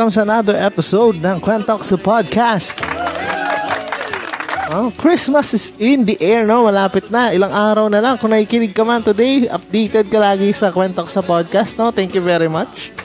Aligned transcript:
Welcome 0.00 0.16
sa 0.16 0.24
another 0.24 0.56
episode 0.56 1.20
ng 1.20 1.36
Quentox 1.44 1.92
Podcast. 2.00 2.72
Oh, 4.72 4.88
Christmas 4.96 5.52
is 5.52 5.76
in 5.76 6.08
the 6.08 6.16
air, 6.24 6.48
no? 6.48 6.64
Malapit 6.64 7.12
na. 7.12 7.36
Ilang 7.36 7.52
araw 7.52 7.92
na 7.92 8.00
lang. 8.00 8.16
Kung 8.16 8.32
nakikinig 8.32 8.72
ka 8.72 8.80
man 8.80 9.04
today, 9.04 9.44
updated 9.44 10.08
ka 10.08 10.16
lagi 10.16 10.56
sa 10.56 10.72
Quentox 10.72 11.12
sa 11.12 11.20
Podcast, 11.20 11.76
no? 11.76 11.92
Thank 11.92 12.16
you 12.16 12.24
very 12.24 12.48
much. 12.48 12.96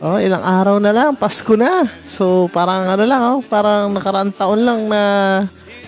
Oh, 0.00 0.16
ilang 0.16 0.40
araw 0.40 0.80
na 0.80 0.96
lang. 0.96 1.12
Pasko 1.20 1.52
na. 1.52 1.84
So, 2.08 2.48
parang 2.48 2.88
ano 2.88 3.04
lang, 3.04 3.20
oh? 3.28 3.44
Parang 3.44 3.92
nakaraang 3.92 4.32
taon 4.32 4.64
lang 4.64 4.88
na 4.88 5.02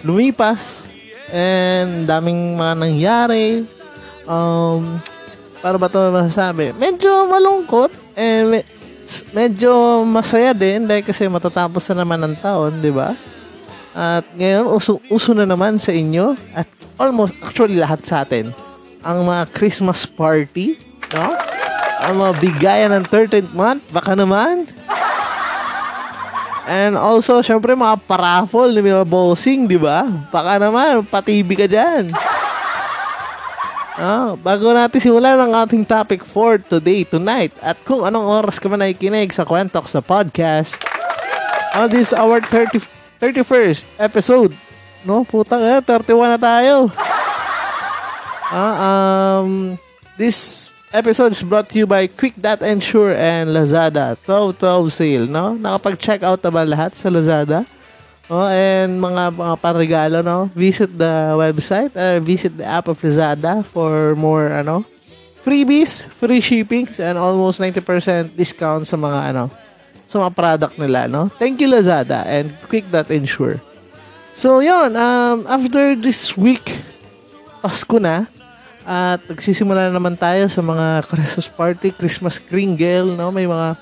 lumipas. 0.04 0.84
And 1.32 2.04
daming 2.04 2.52
mga 2.52 2.74
nangyari. 2.76 3.64
Um, 4.28 5.00
para 5.64 5.80
ba 5.80 5.88
ito 5.88 6.04
masasabi? 6.12 6.76
Medyo 6.76 7.32
malungkot 7.32 7.96
and 8.12 8.60
me- 8.60 8.79
medyo 9.34 10.02
masaya 10.06 10.54
din 10.54 10.86
dahil 10.86 11.04
kasi 11.04 11.26
matatapos 11.26 11.82
na 11.90 12.02
naman 12.04 12.20
ang 12.22 12.34
taon, 12.38 12.78
di 12.78 12.92
ba? 12.92 13.14
At 13.90 14.24
ngayon, 14.38 14.70
uso, 14.70 15.02
uso 15.10 15.34
na 15.34 15.46
naman 15.46 15.78
sa 15.82 15.90
inyo 15.90 16.38
at 16.54 16.66
almost, 17.00 17.34
actually 17.42 17.80
lahat 17.80 18.04
sa 18.06 18.22
atin, 18.22 18.54
ang 19.00 19.24
mga 19.26 19.50
Christmas 19.50 20.04
party, 20.04 20.78
no? 21.10 21.34
Ang 22.00 22.14
mga 22.16 22.32
bigayan 22.40 22.90
ng 22.96 23.04
13th 23.08 23.52
month, 23.52 23.82
baka 23.92 24.16
naman. 24.16 24.64
And 26.70 26.94
also, 26.94 27.42
syempre, 27.42 27.74
mga 27.74 27.98
paraffle, 28.06 28.70
mga 28.78 29.02
bossing, 29.02 29.66
di 29.66 29.74
ba? 29.74 30.06
Baka 30.30 30.62
naman, 30.62 31.02
patibi 31.02 31.58
ka 31.58 31.66
dyan. 31.66 32.14
Ah, 34.00 34.32
bago 34.32 34.72
natin 34.72 34.96
simulan 34.96 35.36
ang 35.36 35.52
ating 35.52 35.84
topic 35.84 36.24
for 36.24 36.56
today, 36.56 37.04
tonight, 37.04 37.52
at 37.60 37.76
kung 37.84 38.00
anong 38.00 38.24
oras 38.24 38.56
ka 38.56 38.64
man 38.64 38.80
nakikinig 38.80 39.28
sa 39.28 39.44
Kwentok 39.44 39.84
sa 39.84 40.00
podcast, 40.00 40.80
on 41.76 41.92
this 41.92 42.08
is 42.08 42.16
our 42.16 42.40
30, 42.40 42.80
31st 43.20 43.84
episode. 44.00 44.56
No, 45.04 45.20
putang 45.28 45.60
eh, 45.60 45.84
31 45.84 46.32
na 46.32 46.40
tayo. 46.40 46.88
Ah, 48.48 49.44
um, 49.44 49.76
this 50.16 50.72
episode 50.96 51.36
is 51.36 51.44
brought 51.44 51.68
to 51.68 51.84
you 51.84 51.86
by 51.86 52.08
Quick.Ensure 52.08 53.12
and 53.12 53.52
Lazada. 53.52 54.16
12-12 54.24 54.96
sale, 54.96 55.26
no? 55.28 55.60
Nakapag-check 55.60 56.24
out 56.24 56.40
na 56.40 56.48
ba 56.48 56.64
lahat 56.64 56.96
sa 56.96 57.12
Lazada? 57.12 57.68
Oh, 58.30 58.46
and 58.46 59.02
mga 59.02 59.34
mga 59.34 59.54
panregalo, 59.58 60.18
no? 60.22 60.46
Visit 60.54 60.94
the 60.94 61.34
website 61.34 61.90
or 61.98 62.22
visit 62.22 62.54
the 62.54 62.62
app 62.62 62.86
of 62.86 63.02
Lazada 63.02 63.66
for 63.66 64.14
more, 64.14 64.46
ano, 64.54 64.86
freebies, 65.42 66.06
free 66.06 66.38
shippings, 66.38 67.02
and 67.02 67.18
almost 67.18 67.58
90% 67.58 68.38
discount 68.38 68.86
sa 68.86 68.94
mga, 68.94 69.34
ano, 69.34 69.50
sa 70.06 70.22
mga 70.22 70.30
product 70.30 70.74
nila, 70.78 71.10
no? 71.10 71.26
Thank 71.26 71.58
you, 71.58 71.66
Lazada 71.66 72.22
and 72.22 72.54
Quick.Insure. 72.70 73.58
So, 74.30 74.62
yon 74.62 74.94
um, 74.94 75.42
after 75.50 75.98
this 75.98 76.38
week, 76.38 76.62
Pasko 77.66 77.98
na, 77.98 78.30
at 78.86 79.20
nagsisimula 79.26 79.90
na 79.90 79.98
naman 79.98 80.14
tayo 80.14 80.46
sa 80.46 80.62
mga 80.62 81.02
Christmas 81.10 81.50
party, 81.50 81.90
Christmas 81.90 82.38
kringle, 82.38 83.18
no? 83.18 83.34
May 83.34 83.50
mga 83.50 83.74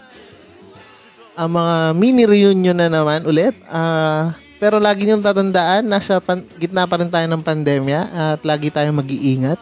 ang 1.39 1.55
mga 1.55 1.95
mini 1.95 2.27
reunion 2.27 2.75
na 2.75 2.91
naman 2.91 3.23
ulit. 3.23 3.55
Ah, 3.71 4.35
pero 4.59 4.83
lagi 4.83 5.07
niyong 5.07 5.23
tatandaan, 5.23 5.87
nasa 5.87 6.19
pan- 6.19 6.43
gitna 6.59 6.91
pa 6.91 6.99
rin 6.99 7.07
tayo 7.07 7.31
ng 7.31 7.47
pandemya 7.47 8.01
at 8.11 8.41
lagi 8.43 8.75
tayong 8.75 8.99
mag-iingat. 8.99 9.55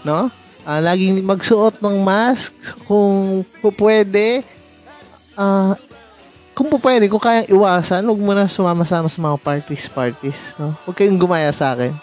No? 0.00 0.32
Ah, 0.64 0.80
laging 0.80 1.20
magsuot 1.20 1.84
ng 1.84 2.00
mask 2.00 2.56
kung 2.88 3.44
pu- 3.60 3.76
pwede. 3.76 4.40
Ah, 5.36 5.76
kung 6.56 6.72
po 6.72 6.80
pwede, 6.80 7.04
kung 7.12 7.20
kayang 7.20 7.52
iwasan, 7.52 8.08
huwag 8.08 8.24
mo 8.24 8.32
na 8.32 8.48
sumama-sama 8.48 9.12
sa 9.12 9.20
mga 9.20 9.36
parties, 9.44 9.84
parties. 9.92 10.56
No? 10.56 10.72
Huwag 10.88 10.96
kayong 10.96 11.20
gumaya 11.20 11.52
sa 11.52 11.76
akin. 11.76 11.92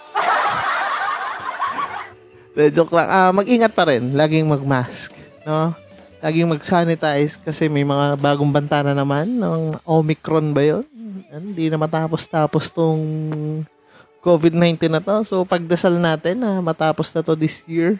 De, 2.53 2.69
joke 2.69 2.93
lang. 2.93 3.09
Ah, 3.09 3.33
mag-ingat 3.33 3.73
pa 3.73 3.89
rin. 3.89 4.13
Laging 4.13 4.45
mag-mask. 4.45 5.09
No? 5.41 5.73
Laging 6.21 6.53
mag-sanitize 6.53 7.41
kasi 7.41 7.65
may 7.65 7.81
mga 7.81 8.15
bagong 8.21 8.53
banta 8.53 8.85
na 8.85 8.93
naman 8.93 9.25
ng 9.25 9.81
Omicron 9.83 10.53
ba 10.53 10.61
yun? 10.61 10.85
Hindi 11.33 11.67
na 11.67 11.81
matapos-tapos 11.81 12.69
tong 12.69 13.01
COVID-19 14.21 14.77
na 14.87 15.01
to. 15.01 15.25
So, 15.25 15.41
pagdasal 15.41 15.97
natin 15.97 16.45
na 16.45 16.61
matapos 16.61 17.09
na 17.11 17.25
to 17.25 17.33
this 17.33 17.65
year 17.65 17.97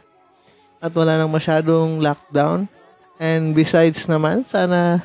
at 0.77 0.93
wala 0.93 1.17
nang 1.17 1.33
masyadong 1.33 1.97
lockdown. 1.97 2.69
And 3.17 3.57
besides 3.57 4.05
naman, 4.05 4.45
sana 4.45 5.01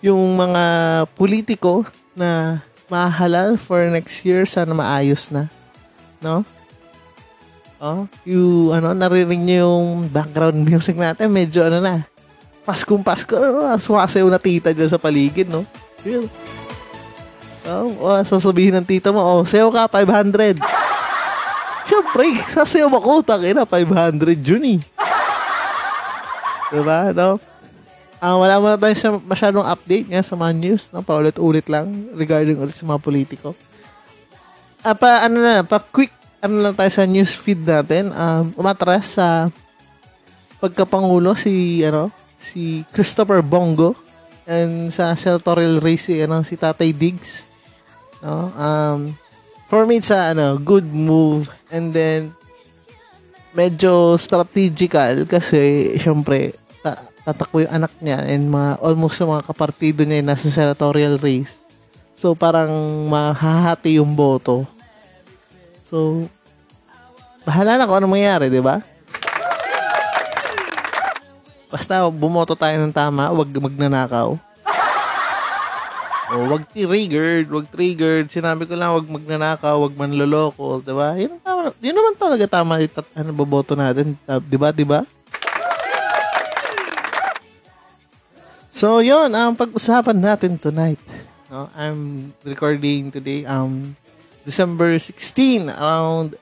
yung 0.00 0.36
mga 0.36 0.64
politiko 1.12 1.84
na 2.16 2.60
mahalal 2.88 3.60
for 3.60 3.84
next 3.92 4.24
year, 4.24 4.48
sana 4.48 4.72
maayos 4.72 5.28
na. 5.28 5.46
No? 6.24 6.44
Oh, 7.80 8.04
yung 8.28 8.76
ano, 8.76 8.92
narinig 8.92 9.40
niyo 9.40 9.56
yung 9.64 10.12
background 10.12 10.60
music 10.68 11.00
natin, 11.00 11.32
medyo 11.32 11.64
ano 11.64 11.80
na, 11.80 12.04
Paskong 12.70 13.02
Pasko, 13.02 13.34
ano, 13.34 13.74
sumasayaw 13.74 14.30
na 14.30 14.38
tita 14.38 14.70
dyan 14.70 14.86
sa 14.86 15.02
paligid, 15.02 15.50
no? 15.50 15.66
Yun. 16.06 16.30
Oh, 17.66 17.90
oh, 17.98 18.22
sasabihin 18.22 18.78
ng 18.78 18.86
tita 18.86 19.10
mo, 19.10 19.18
oh, 19.18 19.42
sayaw 19.42 19.74
ka, 19.74 19.90
500. 19.90 20.62
Siyempre, 21.90 22.38
sasayaw 22.54 22.86
ako, 22.94 23.26
takina, 23.26 23.66
500 23.66 24.38
yun 24.38 24.78
eh. 24.78 24.80
Diba, 26.70 27.10
no? 27.10 27.42
Ah, 28.22 28.38
wala 28.38 28.62
mo 28.62 28.70
na 28.70 28.78
tayo 28.78 28.94
siya 28.94 29.18
masyadong 29.18 29.66
update 29.66 30.06
nga 30.06 30.22
sa 30.22 30.38
mga 30.38 30.52
news, 30.54 30.94
no? 30.94 31.02
Paulit-ulit 31.02 31.66
lang 31.66 31.90
regarding 32.14 32.54
ulit 32.54 32.78
sa 32.78 32.86
mga 32.86 33.02
politiko. 33.02 33.58
Ah, 34.86 34.94
pa, 34.94 35.26
ano 35.26 35.42
na, 35.42 35.66
pa 35.66 35.82
quick, 35.82 36.14
ano 36.38 36.62
lang 36.62 36.78
tayo 36.78 36.90
sa 36.94 37.02
news 37.02 37.34
feed 37.34 37.66
natin. 37.66 38.14
Um, 38.14 38.54
umatras 38.54 39.18
sa 39.18 39.50
pagkapangulo 40.62 41.34
si, 41.34 41.82
ano, 41.82 42.14
si 42.40 42.88
Christopher 42.96 43.44
Bongo 43.44 43.92
and 44.48 44.88
sa 44.88 45.12
senatorial 45.12 45.78
race 45.78 46.08
si 46.08 46.24
ano 46.24 46.40
si 46.40 46.56
Tatay 46.56 46.96
Diggs 46.96 47.44
no? 48.24 48.48
Um 48.56 49.12
for 49.68 49.84
me 49.84 50.00
it's 50.00 50.10
a 50.10 50.32
ano 50.32 50.56
good 50.56 50.88
move 50.88 51.52
and 51.68 51.92
then 51.92 52.32
medyo 53.52 54.16
strategical 54.16 55.28
kasi 55.28 55.94
syempre 56.00 56.56
ta- 56.80 57.12
tatakbo 57.22 57.60
yung 57.62 57.84
anak 57.84 57.92
niya 58.00 58.24
and 58.24 58.48
mga 58.48 58.80
almost 58.80 59.20
sa 59.20 59.28
mga 59.28 59.44
kapartido 59.44 60.02
niya 60.02 60.24
yung 60.24 60.30
nasa 60.32 60.48
senatorial 60.48 61.20
race. 61.20 61.60
So 62.16 62.32
parang 62.32 62.70
mahahati 63.10 64.00
yung 64.00 64.16
boto. 64.16 64.64
So 65.86 66.26
bahala 67.44 67.76
na 67.76 67.86
kung 67.86 67.98
ano 68.00 68.08
mangyari 68.10 68.48
di 68.48 68.62
ba 68.62 68.82
Basta 71.70 72.02
bumoto 72.10 72.58
tayo 72.58 72.82
ng 72.82 72.90
tama, 72.90 73.30
wag 73.30 73.46
magnanakaw. 73.46 74.34
O 76.30 76.34
wag 76.50 76.62
triggered, 76.70 77.46
wag 77.50 77.66
triggered. 77.70 78.26
Sinabi 78.30 78.66
ko 78.66 78.74
lang 78.74 78.94
wag 78.94 79.06
magnanakaw, 79.06 79.82
wag 79.82 79.94
manloloko, 79.94 80.82
'di 80.82 80.94
ba? 80.94 81.14
Yun, 81.14 81.38
tama, 81.42 81.74
yun 81.78 81.94
naman 81.94 82.14
talaga 82.18 82.44
tama 82.46 82.82
itat 82.82 83.06
ano 83.14 83.30
boboto 83.34 83.78
natin, 83.78 84.14
'di 84.26 84.58
ba? 84.58 84.68
'Di 84.74 84.86
ba? 84.86 85.02
So, 88.70 89.02
yun, 89.02 89.34
ang 89.34 89.58
pag-usapan 89.58 90.16
natin 90.16 90.54
tonight. 90.54 91.02
No, 91.50 91.66
I'm 91.74 92.30
recording 92.46 93.10
today 93.10 93.42
um 93.42 93.98
December 94.46 94.94
16 95.02 95.66
around 95.66 96.38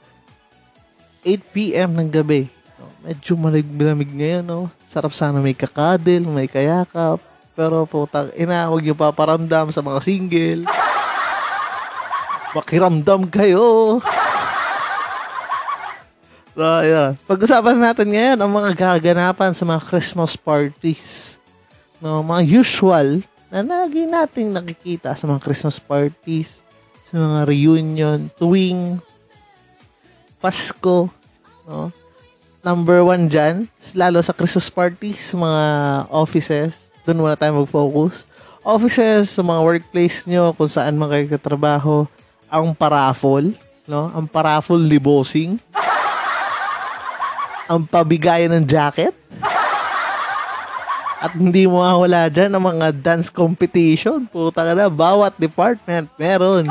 8 1.25 1.41
p.m. 1.57 1.97
ng 1.97 2.13
gabi. 2.13 2.53
Medyo 3.03 3.33
malamig-lamig 3.35 4.11
ngayon, 4.13 4.45
no? 4.45 4.71
Sarap 4.87 5.11
sana 5.11 5.43
may 5.43 5.57
kakadil, 5.57 6.27
may 6.29 6.47
kayakap. 6.47 7.19
pero 7.59 7.83
putang 7.91 8.31
ina, 8.39 8.71
huwag 8.71 8.87
niyo 8.87 8.95
paparamdam 8.95 9.75
sa 9.75 9.83
mga 9.83 9.99
single. 9.99 10.63
Makiramdam 12.55 13.27
kayo. 13.27 13.99
So, 16.59 16.63
yun. 16.83 17.15
Pag-usapan 17.27 17.79
natin 17.79 18.15
ngayon 18.15 18.39
ang 18.39 18.51
mga 18.51 18.71
gaganapan 18.75 19.55
sa 19.55 19.63
mga 19.67 19.83
Christmas 19.87 20.35
parties. 20.35 21.39
No, 21.99 22.23
mga 22.23 22.63
usual 22.63 23.23
na 23.51 23.63
lagi 23.63 24.07
nating 24.07 24.55
nakikita 24.55 25.19
sa 25.19 25.27
mga 25.27 25.43
Christmas 25.43 25.79
parties, 25.83 26.63
sa 27.03 27.19
mga 27.19 27.47
reunion, 27.47 28.31
tuwing 28.39 29.03
Pasko, 30.39 31.11
no? 31.67 31.91
Number 32.59 33.07
one 33.07 33.31
dyan, 33.31 33.71
lalo 33.95 34.19
sa 34.19 34.35
Christmas 34.35 34.67
parties, 34.67 35.31
mga 35.31 35.63
offices, 36.11 36.91
doon 37.07 37.23
muna 37.23 37.39
tayo 37.39 37.63
mag-focus. 37.63 38.27
Offices, 38.67 39.31
sa 39.31 39.47
mga 39.47 39.61
workplace 39.63 40.27
nyo, 40.27 40.51
kung 40.53 40.67
saan 40.67 40.99
man 40.99 41.09
kayo 41.09 41.31
katrabaho, 41.31 42.05
ang 42.51 42.75
paraffol, 42.75 43.55
no? 43.87 44.11
Ang 44.11 44.27
paraffol 44.27 44.77
libosing. 44.83 45.57
ang 47.69 47.85
pabigayan 47.85 48.49
ng 48.59 48.65
jacket. 48.65 49.13
At 51.19 51.37
hindi 51.37 51.69
mo 51.69 51.85
mawala 51.85 52.31
dyan 52.33 52.55
ang 52.57 52.65
mga 52.65 52.95
dance 52.97 53.29
competition. 53.29 54.25
Puta 54.25 54.65
ka 54.65 54.73
na, 54.73 54.89
bawat 54.89 55.37
department 55.37 56.09
meron. 56.17 56.65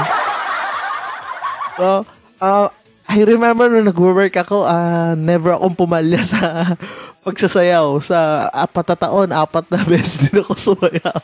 So, 1.77 2.01
uh, 2.41 2.67
I 3.07 3.23
remember 3.23 3.71
nung 3.71 3.87
nag-work 3.87 4.35
ako, 4.35 4.67
uh, 4.67 5.15
never 5.15 5.55
akong 5.55 5.79
pumalya 5.79 6.19
sa 6.27 6.75
pagsasayaw. 7.25 8.03
Sa 8.03 8.51
apat 8.51 8.85
na 8.93 8.97
taon, 8.99 9.27
apat 9.31 9.65
na 9.71 9.79
beses 9.87 10.27
din 10.27 10.43
ako 10.43 10.53
sumayaw. 10.59 11.23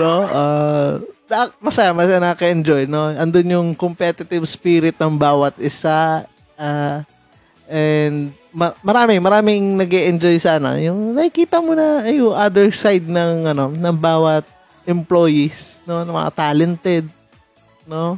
no? 0.00 0.12
Uh, 0.24 0.92
masaya, 1.60 1.92
masaya 1.92 2.16
nakaka-enjoy. 2.16 2.88
No? 2.88 3.12
Andun 3.12 3.52
yung 3.52 3.68
competitive 3.76 4.48
spirit 4.48 4.96
ng 4.96 5.20
bawat 5.20 5.52
isa. 5.60 6.24
Uh, 6.56 7.04
and 7.68 8.32
ma- 8.56 8.76
marami, 8.80 9.20
maraming 9.20 9.76
nag 9.76 9.92
enjoy 9.92 10.40
sa 10.40 10.56
ano. 10.56 10.80
Yung 10.80 11.12
nakikita 11.12 11.60
mo 11.60 11.76
na 11.76 12.08
ay, 12.08 12.24
yung 12.24 12.32
other 12.32 12.72
side 12.72 13.04
ng, 13.04 13.52
ano, 13.52 13.68
ng 13.68 13.96
bawat 14.00 14.48
employees. 14.88 15.76
No? 15.84 16.00
Ng 16.08 16.16
mga 16.16 16.30
talented. 16.32 17.04
No? 17.84 18.16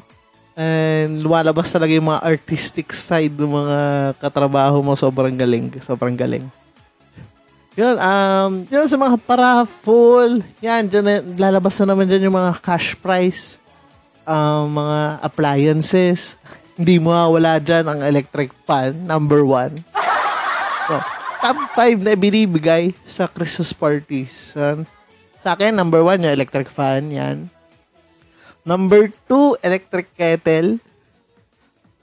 And 0.58 1.22
lumalabas 1.22 1.70
talaga 1.70 1.94
yung 1.94 2.10
mga 2.10 2.26
artistic 2.26 2.90
side 2.90 3.30
ng 3.38 3.46
mga 3.46 3.78
katrabaho 4.18 4.82
mo. 4.82 4.98
Sobrang 4.98 5.38
galing. 5.38 5.70
Sobrang 5.78 6.18
galing. 6.18 6.50
Yun, 7.78 7.94
um, 7.94 8.66
yun 8.66 8.90
sa 8.90 8.98
mga 8.98 9.22
paraffol, 9.22 10.42
yan, 10.58 10.90
dyan, 10.90 11.38
lalabas 11.38 11.78
na 11.78 11.94
naman 11.94 12.10
dyan 12.10 12.26
yung 12.26 12.34
mga 12.34 12.58
cash 12.58 12.98
prize, 12.98 13.54
um, 14.26 14.66
mga 14.82 15.22
appliances. 15.22 16.34
Hindi 16.78 16.98
mo 16.98 17.14
wala 17.14 17.62
dyan 17.62 17.86
ang 17.86 18.02
electric 18.02 18.50
fan, 18.66 18.98
number 19.06 19.46
one. 19.46 19.78
So, 20.90 20.98
top 21.38 21.58
5 21.78 22.02
na 22.02 22.18
binibigay 22.18 22.98
sa 23.06 23.30
Christmas 23.30 23.70
parties. 23.70 24.58
Yan. 24.58 24.82
Sa 25.46 25.54
akin, 25.54 25.70
number 25.70 26.02
one 26.02 26.18
yung 26.18 26.34
electric 26.34 26.66
fan, 26.74 27.14
yan. 27.14 27.46
Number 28.68 29.08
two, 29.24 29.56
electric 29.64 30.12
kettle. 30.12 30.76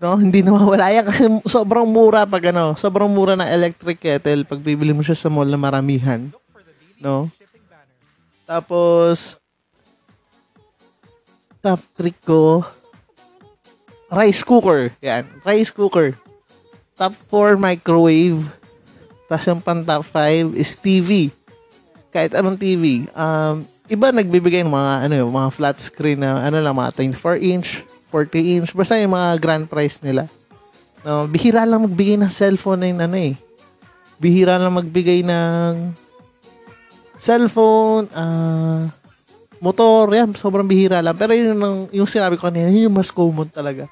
No, 0.02 0.18
hindi 0.18 0.42
na 0.42 0.50
mawala 0.50 0.90
yan 0.90 1.06
kasi 1.06 1.30
sobrang 1.46 1.86
mura 1.86 2.26
pag 2.26 2.50
ano, 2.50 2.74
sobrang 2.74 3.06
mura 3.06 3.38
ng 3.38 3.46
electric 3.46 4.02
kettle 4.02 4.50
pag 4.50 4.66
bibili 4.66 4.90
mo 4.90 5.06
siya 5.06 5.14
sa 5.14 5.30
mall 5.30 5.46
na 5.46 5.62
maramihan. 5.62 6.34
No? 6.98 7.30
Tapos 8.50 9.38
top 11.62 11.86
3 12.02 12.18
ko 12.26 12.66
rice 14.10 14.42
cooker. 14.42 14.90
Yan, 15.06 15.30
rice 15.46 15.70
cooker. 15.70 16.18
Top 16.98 17.14
4 17.30 17.62
microwave. 17.62 18.42
Tapos 19.30 19.46
yung 19.46 19.62
pan 19.62 19.86
top 19.86 20.02
5 20.02 20.58
is 20.58 20.74
TV. 20.82 21.30
Kahit 22.10 22.34
anong 22.34 22.58
TV. 22.58 23.06
Um, 23.14 23.70
iba 23.90 24.10
nagbibigay 24.10 24.66
ng 24.66 24.74
mga 24.74 24.94
ano 25.10 25.14
yung 25.26 25.34
mga 25.34 25.50
flat 25.54 25.78
screen 25.78 26.22
na 26.22 26.42
ano 26.42 26.58
lang 26.58 26.74
mga 26.74 26.92
24 26.98 27.42
inch, 27.42 27.86
40 28.10 28.54
inch, 28.60 28.70
basta 28.74 28.98
yung 28.98 29.14
mga 29.14 29.30
grand 29.38 29.66
prize 29.70 30.02
nila. 30.02 30.26
No, 31.06 31.30
bihira 31.30 31.70
lang 31.70 31.86
magbigay 31.86 32.18
ng 32.18 32.34
cellphone 32.34 32.82
na 32.82 32.88
yung 32.90 33.02
ano 33.02 33.18
eh. 33.18 33.34
Bihira 34.18 34.58
lang 34.58 34.74
magbigay 34.74 35.22
ng 35.22 35.94
cellphone, 37.20 38.10
ah 38.18 38.90
motor, 39.66 40.12
yan, 40.14 40.30
sobrang 40.38 40.68
bihira 40.68 41.02
lang. 41.02 41.16
Pero 41.16 41.34
yun 41.34 41.58
ang, 41.58 41.90
yung 41.90 42.06
sinabi 42.06 42.38
ko 42.38 42.46
kanina, 42.46 42.70
yun 42.70 42.92
yung 42.92 42.98
mas 42.98 43.10
common 43.10 43.50
talaga. 43.50 43.90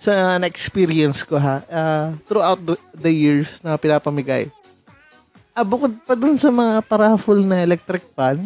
Sa 0.00 0.36
na-experience 0.40 1.24
ko 1.24 1.36
ha, 1.40 1.60
ah, 1.68 2.08
throughout 2.24 2.60
the, 2.60 2.76
the 2.96 3.12
years 3.12 3.60
na 3.64 3.76
pinapamigay. 3.76 4.48
Ah, 5.54 5.62
bukod 5.62 5.92
pa 6.02 6.16
dun 6.16 6.40
sa 6.40 6.50
mga 6.50 6.82
paraffol 6.88 7.38
na 7.44 7.62
electric 7.62 8.02
fan, 8.16 8.42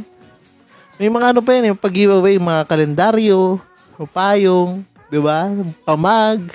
may 0.98 1.06
mga 1.06 1.30
ano 1.30 1.40
pa 1.40 1.54
yan, 1.54 1.70
yung 1.72 1.78
pag-giveaway, 1.78 2.42
mga 2.42 2.66
kalendaryo, 2.66 3.62
payong, 4.10 4.82
di 5.06 5.18
ba? 5.22 5.46
Pamag. 5.86 6.50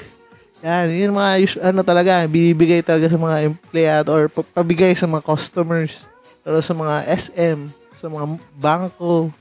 Yan, 0.63 0.91
yun 0.91 1.15
mga, 1.15 1.63
ano 1.63 1.79
talaga, 1.83 2.23
binibigay 2.27 2.83
talaga 2.83 3.07
sa 3.11 3.19
mga 3.19 3.51
empleyado 3.51 4.11
or 4.11 4.27
pa- 4.27 4.47
pabigay 4.63 4.95
sa 4.95 5.07
mga 5.07 5.23
customers. 5.23 6.07
Pero 6.43 6.59
sa 6.59 6.75
mga 6.75 7.07
SM, 7.07 7.71
sa 7.95 8.11
mga 8.11 8.25
bangko, 8.59 9.31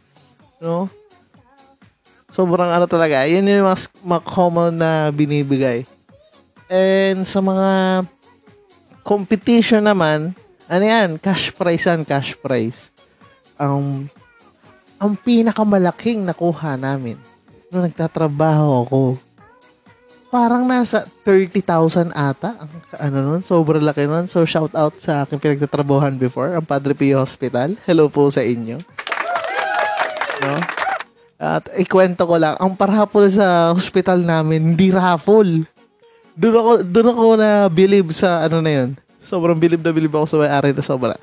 no? 0.63 0.87
Sobrang 2.31 2.71
ano 2.71 2.87
talaga, 2.87 3.27
yan 3.27 3.47
yung 3.47 3.67
mga, 3.67 3.79
mga 4.07 4.23
common 4.23 4.73
na 4.75 5.11
binibigay. 5.11 5.83
And 6.71 7.27
sa 7.27 7.43
mga 7.43 8.03
competition 9.03 9.83
naman, 9.83 10.31
ano 10.71 10.85
yan, 10.87 11.19
cash 11.19 11.51
prize 11.53 11.85
yan, 11.87 12.07
cash 12.07 12.39
prize. 12.39 12.89
Ang 13.59 14.07
ang 15.03 15.19
pinakamalaking 15.19 16.23
nakuha 16.23 16.79
namin 16.79 17.19
nung 17.75 17.83
nagtatrabaho 17.83 18.87
ako, 18.87 19.01
parang 20.31 20.63
nasa 20.63 21.03
30,000 21.27 22.15
ata. 22.15 22.55
Ang 22.63 22.71
ano 23.03 23.19
nun, 23.27 23.43
sobrang 23.43 23.83
laki 23.83 24.07
nun. 24.07 24.31
So, 24.31 24.47
shout 24.47 24.71
out 24.79 24.95
sa 25.03 25.27
aking 25.27 25.43
pinagtatrabahan 25.43 26.15
before, 26.15 26.55
ang 26.55 26.63
Padre 26.63 26.95
Pio 26.95 27.19
Hospital. 27.19 27.75
Hello 27.83 28.07
po 28.07 28.31
sa 28.31 28.47
inyo. 28.47 28.79
No? 30.39 30.57
At 31.43 31.67
ikwento 31.75 32.23
ko 32.23 32.39
lang, 32.39 32.55
ang 32.63 32.79
parapol 32.79 33.27
sa 33.27 33.75
hospital 33.75 34.23
namin, 34.23 34.79
hindi 34.79 34.95
raffle. 34.95 35.67
Doon 36.39 36.55
ako, 36.55 36.73
doon 36.87 37.09
ako 37.11 37.25
na 37.43 37.51
believe 37.67 38.15
sa 38.15 38.47
ano 38.47 38.63
na 38.63 38.71
yun. 38.71 38.95
Sobrang 39.19 39.59
believe 39.59 39.83
na 39.83 39.91
believe 39.91 40.15
ako 40.15 40.31
sa 40.31 40.39
may-ari 40.39 40.71
na 40.71 40.85
sobra. 40.87 41.19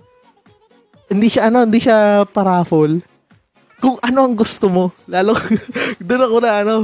Hindi 1.08 1.32
siya 1.32 1.48
ano, 1.48 1.64
hindi 1.64 1.80
siya 1.80 2.28
paraffle. 2.28 3.19
Kung 3.80 3.96
ano 4.04 4.20
ang 4.28 4.36
gusto 4.36 4.68
mo. 4.68 4.92
Lalo, 5.08 5.36
doon 6.08 6.24
ako 6.28 6.38
na 6.44 6.52
ano. 6.64 6.76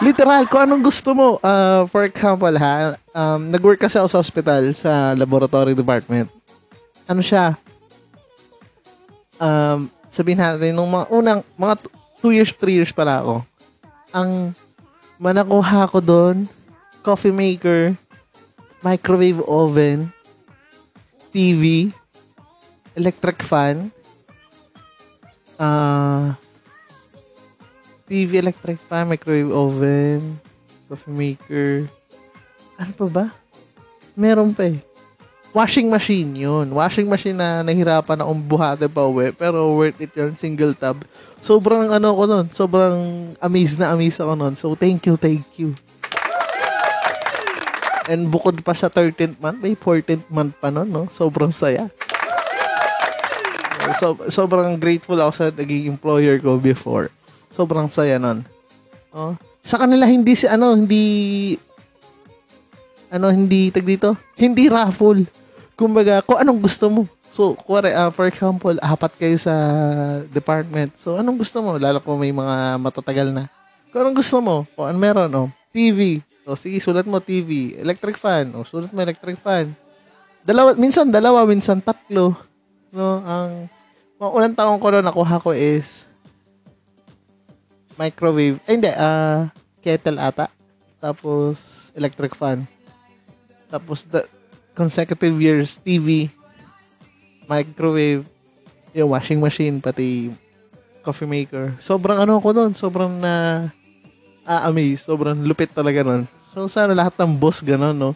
Literal, 0.00 0.46
kung 0.46 0.62
anong 0.64 0.84
gusto 0.86 1.10
mo. 1.12 1.36
Uh, 1.42 1.84
for 1.90 2.06
example 2.06 2.52
ha, 2.56 2.94
um, 3.12 3.50
nag-work 3.50 3.80
kasi 3.80 3.98
ako 3.98 4.08
sa 4.08 4.20
hospital, 4.22 4.62
sa 4.76 5.12
laboratory 5.18 5.74
department. 5.74 6.30
Ano 7.10 7.20
siya? 7.20 7.58
Um, 9.40 9.90
sabihin 10.12 10.40
natin, 10.40 10.76
nung 10.76 10.88
mga 10.88 11.06
unang, 11.10 11.40
mga 11.56 11.74
2 12.22 12.36
years, 12.36 12.52
3 12.54 12.78
years 12.80 12.92
pala 12.92 13.24
ako, 13.24 13.36
ang 14.12 14.52
manakuha 15.16 15.90
ko 15.90 15.98
doon, 15.98 16.48
coffee 17.00 17.34
maker, 17.34 17.96
microwave 18.84 19.40
oven, 19.44 20.08
TV, 21.32 21.92
electric 22.96 23.44
fan, 23.44 23.92
ah, 25.60 26.34
TV, 28.08 28.40
electric 28.40 28.80
fan, 28.80 29.06
microwave 29.06 29.52
oven, 29.52 30.40
coffee 30.88 31.12
maker, 31.12 31.86
ano 32.80 32.92
pa 32.96 33.06
ba? 33.06 33.26
Meron 34.16 34.56
pa 34.56 34.72
eh. 34.72 34.80
Washing 35.52 35.92
machine 35.92 36.32
yun. 36.32 36.72
Washing 36.72 37.04
machine 37.04 37.36
na 37.36 37.60
nahirapan 37.60 38.24
akong 38.24 38.40
buhati 38.40 38.88
pa 38.88 39.04
uwi. 39.04 39.36
Pero 39.36 39.76
worth 39.76 40.00
it 40.00 40.14
yun. 40.16 40.32
Single 40.32 40.72
tab. 40.72 41.04
Sobrang 41.44 41.92
ano 41.92 42.08
ko 42.16 42.24
nun. 42.24 42.46
Sobrang 42.48 42.96
amazed 43.36 43.76
na 43.76 43.92
amazed 43.92 44.22
ako 44.22 44.32
nun. 44.32 44.54
So, 44.56 44.72
thank 44.72 45.04
you, 45.04 45.20
thank 45.20 45.44
you. 45.60 45.76
And 48.08 48.26
bukod 48.32 48.58
pa 48.64 48.74
sa 48.74 48.88
13th 48.88 49.38
month, 49.38 49.58
may 49.62 49.76
14th 49.76 50.26
month 50.32 50.56
pa 50.58 50.72
nun, 50.72 50.90
no? 50.90 51.06
Sobrang 51.12 51.54
saya. 51.54 51.86
So, 53.98 54.14
sobrang 54.28 54.76
grateful 54.78 55.18
ako 55.18 55.32
sa 55.32 55.46
naging 55.50 55.90
employer 55.90 56.38
ko 56.38 56.60
before. 56.60 57.10
Sobrang 57.50 57.90
saya 57.90 58.20
nun. 58.20 58.46
Oh. 59.10 59.34
Sa 59.66 59.80
kanila, 59.80 60.06
hindi 60.06 60.38
si, 60.38 60.46
ano, 60.46 60.76
hindi, 60.76 61.56
ano, 63.10 63.32
hindi, 63.32 63.72
tag 63.74 63.84
dito, 63.84 64.14
hindi 64.38 64.70
raffle. 64.70 65.26
Kumbaga, 65.74 66.22
kung 66.22 66.38
anong 66.38 66.60
gusto 66.62 66.86
mo. 66.92 67.02
So, 67.30 67.54
kuwari, 67.54 67.94
ah, 67.94 68.10
for 68.10 68.26
example, 68.26 68.74
apat 68.82 69.12
kayo 69.18 69.38
sa 69.38 69.54
department. 70.30 70.94
So, 70.98 71.18
anong 71.18 71.42
gusto 71.42 71.62
mo? 71.62 71.78
Lalo 71.78 72.02
kung 72.02 72.18
may 72.18 72.34
mga 72.34 72.78
matatagal 72.78 73.30
na. 73.30 73.46
Kung 73.90 74.06
anong 74.06 74.18
gusto 74.18 74.36
mo? 74.42 74.66
Kung 74.74 74.86
ano 74.90 74.98
meron, 74.98 75.30
oh. 75.34 75.48
TV. 75.70 76.22
O, 76.42 76.58
sige, 76.58 76.82
sulat 76.82 77.06
mo 77.06 77.22
TV. 77.22 77.78
Electric 77.78 78.18
fan. 78.18 78.50
O, 78.58 78.66
sulat 78.66 78.90
mo 78.90 78.98
electric 78.98 79.38
fan. 79.38 79.70
Dalawa, 80.42 80.74
minsan 80.74 81.06
dalawa, 81.06 81.46
minsan 81.46 81.78
tatlo. 81.78 82.34
No, 82.90 83.22
ang 83.22 83.70
mga 84.20 84.32
unang 84.36 84.52
taong 84.52 84.76
ko 84.76 84.92
na 84.92 85.00
nakuha 85.00 85.40
ko 85.40 85.56
is 85.56 86.04
microwave. 87.96 88.60
Ay, 88.68 88.76
hindi. 88.76 88.92
ah 88.92 89.48
kettle 89.80 90.20
ata. 90.20 90.52
Tapos, 91.00 91.88
electric 91.96 92.36
fan. 92.36 92.68
Tapos, 93.72 94.04
the 94.04 94.28
consecutive 94.76 95.40
years, 95.40 95.80
TV, 95.80 96.28
microwave, 97.48 98.28
yung 98.92 99.16
washing 99.16 99.40
machine, 99.40 99.80
pati 99.80 100.28
coffee 101.00 101.24
maker. 101.24 101.72
Sobrang 101.80 102.20
ano 102.20 102.36
ko 102.44 102.52
nun. 102.52 102.76
Sobrang 102.76 103.16
na 103.16 103.66
a-amaze. 104.44 105.00
Sobrang 105.00 105.40
lupit 105.40 105.72
talaga 105.72 106.04
nun. 106.04 106.28
So, 106.52 106.68
sana 106.68 106.92
lahat 106.92 107.16
ng 107.16 107.40
boss 107.40 107.64
ganun, 107.64 107.96
no? 107.96 108.12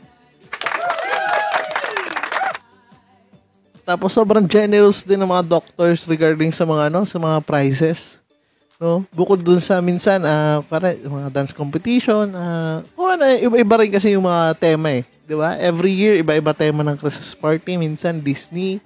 Tapos 3.84 4.16
sobrang 4.16 4.48
generous 4.48 5.04
din 5.04 5.20
ng 5.20 5.28
mga 5.28 5.44
doctors 5.44 6.08
regarding 6.08 6.48
sa 6.48 6.64
mga 6.64 6.88
ano, 6.88 7.04
sa 7.04 7.20
mga 7.20 7.44
prices. 7.44 8.16
No? 8.80 9.04
Bukod 9.12 9.44
dun 9.44 9.60
sa 9.60 9.78
minsan 9.78 10.24
ah 10.24 10.64
para 10.66 10.96
mga 10.96 11.30
dance 11.30 11.54
competition, 11.54 12.32
ah 12.34 12.82
uh, 12.96 13.12
ano, 13.14 13.22
iba-iba 13.38 13.74
rin 13.84 13.92
kasi 13.92 14.16
yung 14.16 14.26
mga 14.26 14.56
tema 14.58 14.98
eh, 14.98 15.06
'di 15.28 15.36
ba? 15.38 15.54
Every 15.60 15.94
year 15.94 16.18
iba-iba 16.18 16.50
tema 16.50 16.82
ng 16.82 16.98
Christmas 16.98 17.38
party, 17.38 17.78
minsan 17.78 18.18
Disney, 18.18 18.82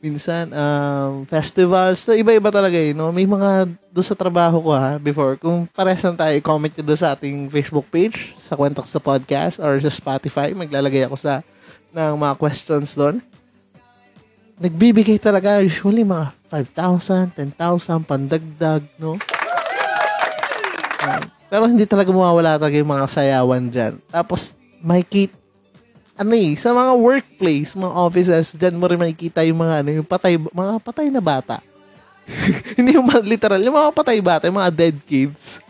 minsan 0.00 0.48
um, 0.56 1.28
festivals, 1.28 2.00
so, 2.06 2.16
iba-iba 2.16 2.48
talaga 2.48 2.80
eh, 2.80 2.96
no? 2.96 3.12
May 3.12 3.28
mga 3.28 3.68
do 3.92 4.00
sa 4.00 4.16
trabaho 4.16 4.56
ko 4.62 4.70
ha, 4.72 4.96
before, 4.96 5.36
kung 5.36 5.68
pares 5.68 6.00
lang 6.00 6.16
tayo, 6.16 6.32
comment 6.40 6.72
nyo 6.72 6.84
doon 6.86 7.00
sa 7.00 7.12
ating 7.12 7.52
Facebook 7.52 7.86
page, 7.92 8.32
sa 8.40 8.56
Kwentok 8.56 8.88
sa 8.88 9.02
Podcast, 9.02 9.60
or 9.60 9.76
sa 9.84 9.92
Spotify, 9.92 10.56
maglalagay 10.56 11.04
ako 11.04 11.16
sa 11.20 11.44
ng 11.92 12.16
mga 12.16 12.34
questions 12.40 12.96
doon 12.96 13.20
nagbibigay 14.56 15.20
talaga 15.20 15.60
usually 15.60 16.04
mga 16.04 16.32
5,000, 16.48 17.36
10,000 17.36 18.08
pandagdag, 18.08 18.82
no? 18.96 19.20
Uh, 20.96 21.22
pero 21.46 21.68
hindi 21.68 21.84
talaga 21.84 22.10
mawawala 22.10 22.56
talaga 22.56 22.76
yung 22.80 22.90
mga 22.90 23.06
sayawan 23.06 23.64
dyan. 23.68 23.94
Tapos, 24.08 24.56
may 24.80 25.04
kit, 25.04 25.30
ano 26.16 26.32
eh, 26.32 26.56
sa 26.56 26.72
mga 26.72 26.92
workplace, 26.96 27.76
mga 27.76 27.94
offices, 27.94 28.56
dyan 28.56 28.80
mo 28.80 28.88
rin 28.88 28.98
makikita 28.98 29.44
yung 29.44 29.60
mga, 29.60 29.74
ano, 29.84 29.90
yung 30.02 30.08
patay, 30.08 30.40
mga 30.40 30.74
patay 30.80 31.06
na 31.12 31.20
bata. 31.20 31.60
hindi 32.80 32.96
yung 32.96 33.06
literal, 33.22 33.60
yung 33.60 33.76
mga 33.76 33.92
patay 33.92 34.18
bata, 34.24 34.48
yung 34.48 34.58
mga 34.58 34.72
dead 34.72 34.96
kids. 35.04 35.60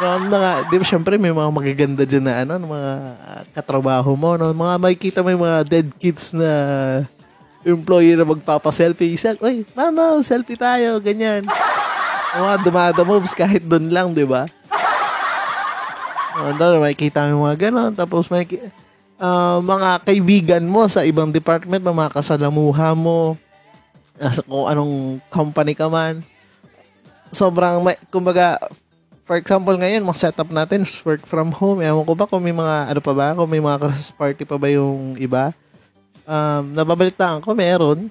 No, 0.00 0.16
na 0.16 0.36
nga, 0.36 0.52
di 0.68 0.80
ba, 0.80 0.84
syempre, 0.84 1.20
may 1.20 1.32
mga 1.32 1.50
magaganda 1.52 2.02
dyan 2.04 2.24
na, 2.24 2.44
ano, 2.44 2.56
mga 2.60 2.92
katrabaho 3.52 4.12
mo, 4.16 4.36
no? 4.36 4.52
Mga 4.52 4.74
makikita 4.80 5.18
mo 5.20 5.28
yung 5.28 5.44
mga 5.44 5.60
dead 5.68 5.88
kids 5.96 6.32
na 6.32 6.48
employee 7.64 8.16
na 8.16 8.24
magpapa-selfie. 8.24 9.16
Sel 9.20 9.36
Uy, 9.40 9.68
mama, 9.76 10.16
selfie 10.24 10.56
tayo, 10.56 10.96
ganyan. 11.00 11.44
Mga 12.30 12.54
dumada 12.64 13.02
moves 13.04 13.34
kahit 13.36 13.64
doon 13.66 13.90
lang, 13.90 14.08
di 14.16 14.24
ba? 14.24 14.46
Uh, 16.30 16.54
doon, 16.56 16.80
makikita 16.80 17.28
mo 17.28 17.50
mga 17.50 17.68
ganon. 17.68 17.92
Tapos 17.92 18.30
may 18.30 18.46
uh, 19.20 19.58
mga 19.60 19.88
kaibigan 20.06 20.64
mo 20.64 20.86
sa 20.88 21.04
ibang 21.04 21.28
department, 21.28 21.82
mga 21.84 22.14
kasalamuha 22.14 22.96
mo, 22.96 23.36
nasa 24.16 24.40
kung 24.46 24.64
anong 24.70 25.20
company 25.28 25.76
ka 25.76 25.90
man. 25.90 26.24
Sobrang, 27.30 27.82
may, 27.84 27.98
kumbaga, 28.08 28.56
for 29.28 29.36
example 29.36 29.76
ngayon, 29.76 30.06
mga 30.06 30.30
setup 30.30 30.48
natin 30.48 30.86
work 31.04 31.22
from 31.28 31.52
home. 31.52 31.84
Ewan 31.84 32.06
ko 32.08 32.14
ba 32.16 32.24
kung 32.30 32.40
may 32.40 32.54
mga, 32.54 32.94
ano 32.94 33.00
pa 33.04 33.12
ba, 33.12 33.36
kung 33.36 33.50
may 33.50 33.62
mga 33.62 33.78
Christmas 33.78 34.14
party 34.16 34.42
pa 34.48 34.56
ba 34.56 34.70
yung 34.70 35.18
iba 35.20 35.52
um, 36.30 36.62
nababalitaan 36.70 37.42
ko, 37.42 37.50
meron. 37.52 38.06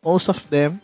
Most 0.00 0.32
of 0.32 0.40
them. 0.48 0.80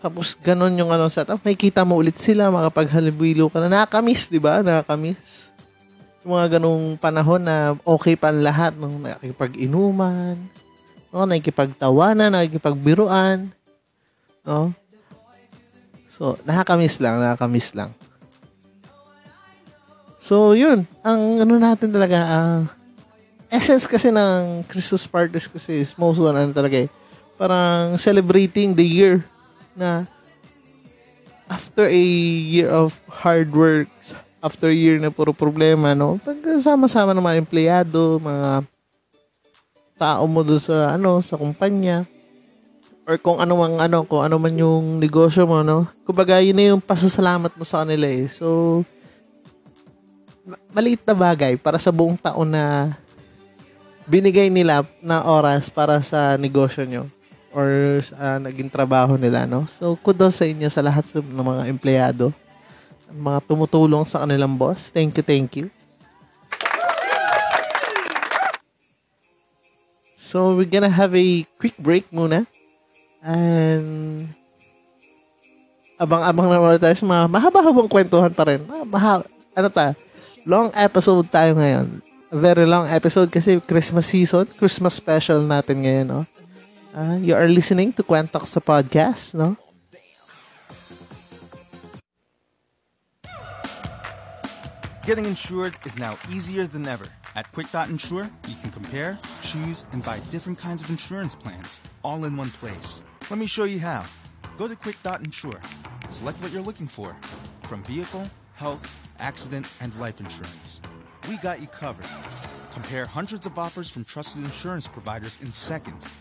Tapos, 0.00 0.36
ganun 0.36 0.76
yung 0.76 0.92
ano 0.92 1.08
setup. 1.08 1.40
May 1.44 1.56
kita 1.56 1.84
mo 1.84 2.00
ulit 2.00 2.16
sila, 2.20 2.52
makapaghalibilo 2.52 3.48
ka 3.48 3.60
na. 3.60 3.68
Nakakamiss, 3.68 4.28
di 4.28 4.40
ba? 4.40 4.60
Nakakamiss. 4.60 5.48
Yung 6.24 6.36
mga 6.36 6.60
ganung 6.60 7.00
panahon 7.00 7.40
na 7.40 7.76
okay 7.84 8.16
pa 8.16 8.28
lahat. 8.32 8.76
Nung 8.76 9.00
nakikipag-inuman, 9.04 10.36
no? 11.12 11.24
nakikipagtawanan, 11.24 12.32
nakikipagbiruan. 12.32 13.52
No? 14.44 14.72
So, 16.16 16.36
nakakamiss 16.44 17.00
lang, 17.00 17.20
nakakamiss 17.20 17.72
lang. 17.72 17.92
So, 20.20 20.52
yun. 20.52 20.84
Ang 21.00 21.44
ano 21.44 21.56
natin 21.56 21.88
talaga, 21.92 22.18
ah, 22.24 22.36
uh, 22.36 22.79
essence 23.50 23.84
kasi 23.84 24.14
ng 24.14 24.62
Christmas 24.70 25.04
parties 25.10 25.50
kasi 25.50 25.82
is 25.82 25.92
most 25.98 26.22
one 26.22 26.38
ano 26.38 26.54
talaga 26.54 26.86
eh. 26.86 26.88
Parang 27.34 27.98
celebrating 27.98 28.72
the 28.72 28.86
year 28.86 29.26
na 29.74 30.06
after 31.50 31.90
a 31.90 32.04
year 32.46 32.70
of 32.70 32.94
hard 33.10 33.50
work, 33.50 33.90
after 34.38 34.70
a 34.70 34.76
year 34.76 35.02
na 35.02 35.10
puro 35.10 35.34
problema, 35.34 35.98
no? 35.98 36.22
Pagkasama-sama 36.22 37.10
ng 37.10 37.26
mga 37.26 37.40
empleyado, 37.42 38.22
mga 38.22 38.62
tao 39.98 40.24
mo 40.30 40.46
doon 40.46 40.62
sa 40.62 40.94
ano, 40.94 41.18
sa 41.20 41.34
kumpanya, 41.34 42.06
or 43.04 43.18
kung 43.18 43.42
ano 43.42 43.58
man 43.58 43.82
ano, 43.82 44.06
kung 44.06 44.22
ano 44.22 44.38
man 44.38 44.54
yung 44.54 45.02
negosyo 45.02 45.42
mo, 45.44 45.66
no? 45.66 45.90
Kumbaga, 46.06 46.38
yun 46.38 46.54
na 46.54 46.70
yung 46.70 46.80
pasasalamat 46.80 47.50
mo 47.58 47.66
sa 47.66 47.82
kanila 47.82 48.06
eh. 48.06 48.30
So, 48.30 48.80
maliit 50.70 51.02
na 51.02 51.18
bagay 51.18 51.58
para 51.58 51.82
sa 51.82 51.90
buong 51.90 52.14
taon 52.14 52.54
na 52.54 52.94
binigay 54.10 54.50
nila 54.50 54.82
na 54.98 55.22
oras 55.22 55.70
para 55.70 56.02
sa 56.02 56.34
negosyo 56.34 56.82
nyo 56.82 57.06
or 57.54 58.02
sa 58.02 58.42
naging 58.42 58.66
trabaho 58.66 59.14
nila, 59.14 59.46
no? 59.46 59.70
So, 59.70 59.94
kudos 60.02 60.34
sa 60.34 60.46
inyo 60.50 60.66
sa 60.66 60.82
lahat 60.82 61.06
ng 61.14 61.46
mga 61.46 61.62
empleyado, 61.70 62.34
mga 63.10 63.38
tumutulong 63.46 64.02
sa 64.02 64.26
kanilang 64.26 64.58
boss. 64.58 64.90
Thank 64.90 65.18
you, 65.18 65.24
thank 65.26 65.50
you. 65.54 65.66
So, 70.18 70.58
we're 70.58 70.66
gonna 70.66 70.90
have 70.90 71.14
a 71.14 71.46
quick 71.58 71.74
break 71.78 72.10
muna. 72.10 72.46
And, 73.22 74.26
abang-abang 75.98 76.50
naman 76.50 76.82
tayo 76.82 76.94
sa 76.98 77.06
mga 77.06 77.24
mahaba-habang 77.30 77.90
kwentuhan 77.90 78.34
pa 78.34 78.46
rin. 78.46 78.62
Ah, 78.70 78.86
maha, 78.86 79.14
ano 79.54 79.68
ta, 79.70 79.94
long 80.46 80.70
episode 80.74 81.26
tayo 81.30 81.54
ngayon 81.58 82.09
very 82.30 82.66
long 82.66 82.86
episode 82.86 83.30
kasi 83.30 83.58
Christmas 83.58 84.06
season, 84.06 84.46
Christmas 84.54 84.94
special 84.94 85.42
natin 85.42 85.82
ngayon, 85.82 86.06
no? 86.06 86.20
Uh, 86.94 87.18
you 87.18 87.34
are 87.34 87.46
listening 87.46 87.90
to 87.94 88.02
Quantox 88.02 88.54
the 88.54 88.62
podcast, 88.62 89.34
no? 89.34 89.58
Getting 95.06 95.26
insured 95.26 95.74
is 95.82 95.98
now 95.98 96.14
easier 96.30 96.66
than 96.66 96.86
ever. 96.86 97.06
At 97.34 97.50
Quick.insure, 97.50 98.30
you 98.46 98.56
can 98.62 98.70
compare, 98.70 99.18
choose, 99.42 99.82
and 99.90 100.02
buy 100.02 100.22
different 100.30 100.58
kinds 100.58 100.82
of 100.82 100.90
insurance 100.90 101.34
plans 101.34 101.80
all 102.02 102.22
in 102.26 102.36
one 102.36 102.50
place. 102.62 103.02
Let 103.30 103.38
me 103.38 103.46
show 103.46 103.64
you 103.64 103.78
how. 103.78 104.06
Go 104.58 104.66
to 104.66 104.74
Quick.insure. 104.74 105.58
Select 106.10 106.38
what 106.42 106.50
you're 106.52 106.62
looking 106.62 106.86
for 106.86 107.16
from 107.66 107.82
vehicle, 107.86 108.26
health, 108.54 108.82
accident, 109.18 109.66
and 109.80 109.94
life 109.98 110.18
insurance 110.20 110.82
we 111.28 111.36
got 111.38 111.60
you 111.60 111.66
covered. 111.66 112.06
Compare 112.72 113.06
hundreds 113.06 113.46
of 113.46 113.58
offers 113.58 113.90
from 113.90 114.04
trusted 114.04 114.44
insurance 114.44 114.86
providers 114.86 115.38
in 115.42 115.52
seconds. 115.52 116.12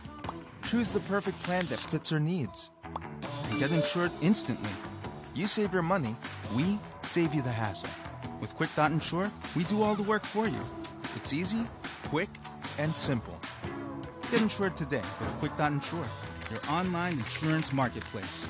Choose 0.64 0.90
the 0.90 1.00
perfect 1.02 1.42
plan 1.44 1.66
that 1.68 1.80
fits 1.80 2.12
your 2.12 2.20
needs. 2.20 2.72
And 2.84 3.60
get 3.60 3.72
insured 3.72 4.12
instantly. 4.22 4.70
You 5.34 5.48
save 5.48 5.74
your 5.74 5.84
money, 5.84 6.16
we 6.54 6.80
save 7.04 7.34
you 7.34 7.42
the 7.42 7.52
hassle. 7.52 7.90
With 8.42 8.56
Quick.insure, 8.56 9.32
we 9.56 9.64
do 9.66 9.82
all 9.82 9.96
the 9.96 10.04
work 10.04 10.24
for 10.24 10.48
you. 10.48 10.60
It's 11.16 11.34
easy, 11.34 11.66
quick, 12.08 12.30
and 12.78 12.96
simple. 12.96 13.40
Get 14.32 14.42
insured 14.42 14.76
today 14.76 15.02
with 15.20 15.30
Quick.insure, 15.40 16.06
your 16.52 16.60
online 16.70 17.14
insurance 17.14 17.72
marketplace. 17.74 18.50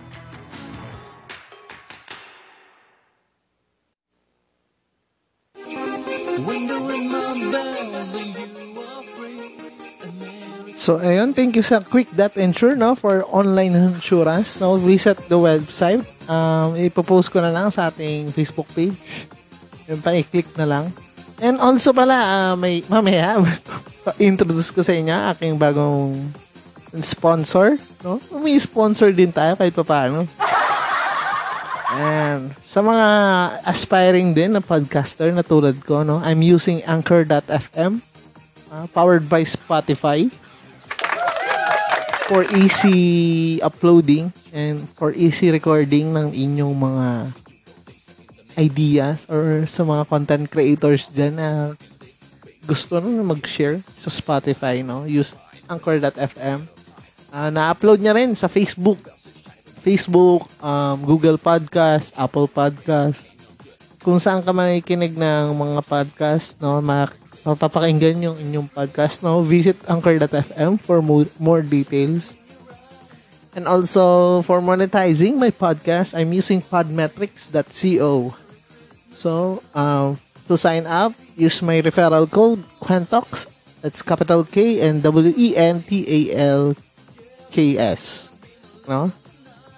So, 10.80 10.98
ayun, 10.98 11.36
thank 11.36 11.54
you 11.54 11.62
sa 11.62 11.84
Quick 11.84 12.08
That 12.16 12.40
Insure, 12.40 12.74
no, 12.74 12.96
for 12.96 13.28
online 13.30 13.76
insurance. 13.76 14.58
No, 14.64 14.80
visit 14.80 15.20
the 15.28 15.36
website. 15.36 16.02
Um, 16.26 16.80
ipopost 16.80 17.30
ko 17.30 17.44
na 17.44 17.52
lang 17.52 17.68
sa 17.70 17.92
ating 17.92 18.32
Facebook 18.32 18.66
page. 18.72 18.96
Yung 19.92 20.00
pa, 20.00 20.16
i-click 20.16 20.48
na 20.56 20.66
lang. 20.66 20.90
And 21.44 21.60
also 21.60 21.92
pala, 21.92 22.16
uh, 22.16 22.56
may, 22.56 22.82
mamaya, 22.88 23.38
introduce 24.18 24.72
ko 24.72 24.80
sa 24.80 24.96
inyo 24.96 25.14
aking 25.36 25.60
bagong 25.60 26.16
sponsor, 27.06 27.78
no? 28.02 28.18
May 28.42 28.58
sponsor 28.58 29.14
din 29.14 29.30
tayo 29.30 29.54
kahit 29.60 29.76
pa 29.76 29.86
paano. 29.86 30.26
And 31.90 32.54
sa 32.62 32.86
mga 32.86 33.08
aspiring 33.66 34.38
din 34.38 34.54
na 34.54 34.62
podcaster 34.62 35.34
na 35.34 35.42
tulad 35.42 35.82
ko, 35.82 36.06
no? 36.06 36.22
I'm 36.22 36.46
using 36.46 36.86
Anchor.fm 36.86 38.06
uh, 38.70 38.86
powered 38.94 39.26
by 39.26 39.42
Spotify 39.42 40.30
for 42.30 42.46
easy 42.54 43.58
uploading 43.66 44.30
and 44.54 44.86
for 44.94 45.10
easy 45.18 45.50
recording 45.50 46.14
ng 46.14 46.30
inyong 46.30 46.78
mga 46.78 47.08
ideas 48.62 49.26
or 49.26 49.66
sa 49.66 49.82
mga 49.82 50.06
content 50.06 50.46
creators 50.46 51.10
dyan 51.10 51.42
na 51.42 51.50
gusto 52.70 53.02
nyo 53.02 53.26
mag-share 53.26 53.82
sa 53.82 54.14
Spotify, 54.14 54.86
no? 54.86 55.10
Use 55.10 55.34
Anchor.fm. 55.66 56.70
Uh, 57.34 57.50
na-upload 57.50 57.98
niya 57.98 58.14
rin 58.14 58.38
sa 58.38 58.46
Facebook. 58.46 59.02
Facebook, 59.80 60.46
um, 60.60 61.02
Google 61.08 61.40
Podcast, 61.40 62.12
Apple 62.20 62.52
Podcast. 62.52 63.32
Kung 64.04 64.20
saan 64.20 64.44
ka 64.44 64.52
makikinig 64.52 65.16
ng 65.16 65.56
mga 65.56 65.82
podcast, 65.88 66.60
no? 66.60 66.84
Ma- 66.84 67.10
mapapakinggan 67.48 68.20
yung 68.20 68.38
inyong 68.38 68.68
podcast, 68.70 69.24
no? 69.24 69.40
Visit 69.42 69.80
Anchor.fm 69.88 70.78
for 70.80 71.02
more, 71.02 71.28
more 71.40 71.64
details. 71.64 72.36
And 73.58 73.66
also, 73.66 74.40
for 74.46 74.62
monetizing 74.62 75.36
my 75.42 75.50
podcast, 75.50 76.14
I'm 76.14 76.32
using 76.32 76.62
podmetrics.co. 76.62 78.36
So, 79.16 79.64
um, 79.74 80.16
to 80.48 80.56
sign 80.56 80.86
up, 80.86 81.12
use 81.36 81.62
my 81.62 81.82
referral 81.82 82.30
code, 82.30 82.64
Quentox. 82.80 83.48
That's 83.82 84.02
capital 84.04 84.44
K 84.44 84.82
and 84.84 85.02
W-E-N-T-A-L-K-S. 85.02 85.62
No? 88.88 89.12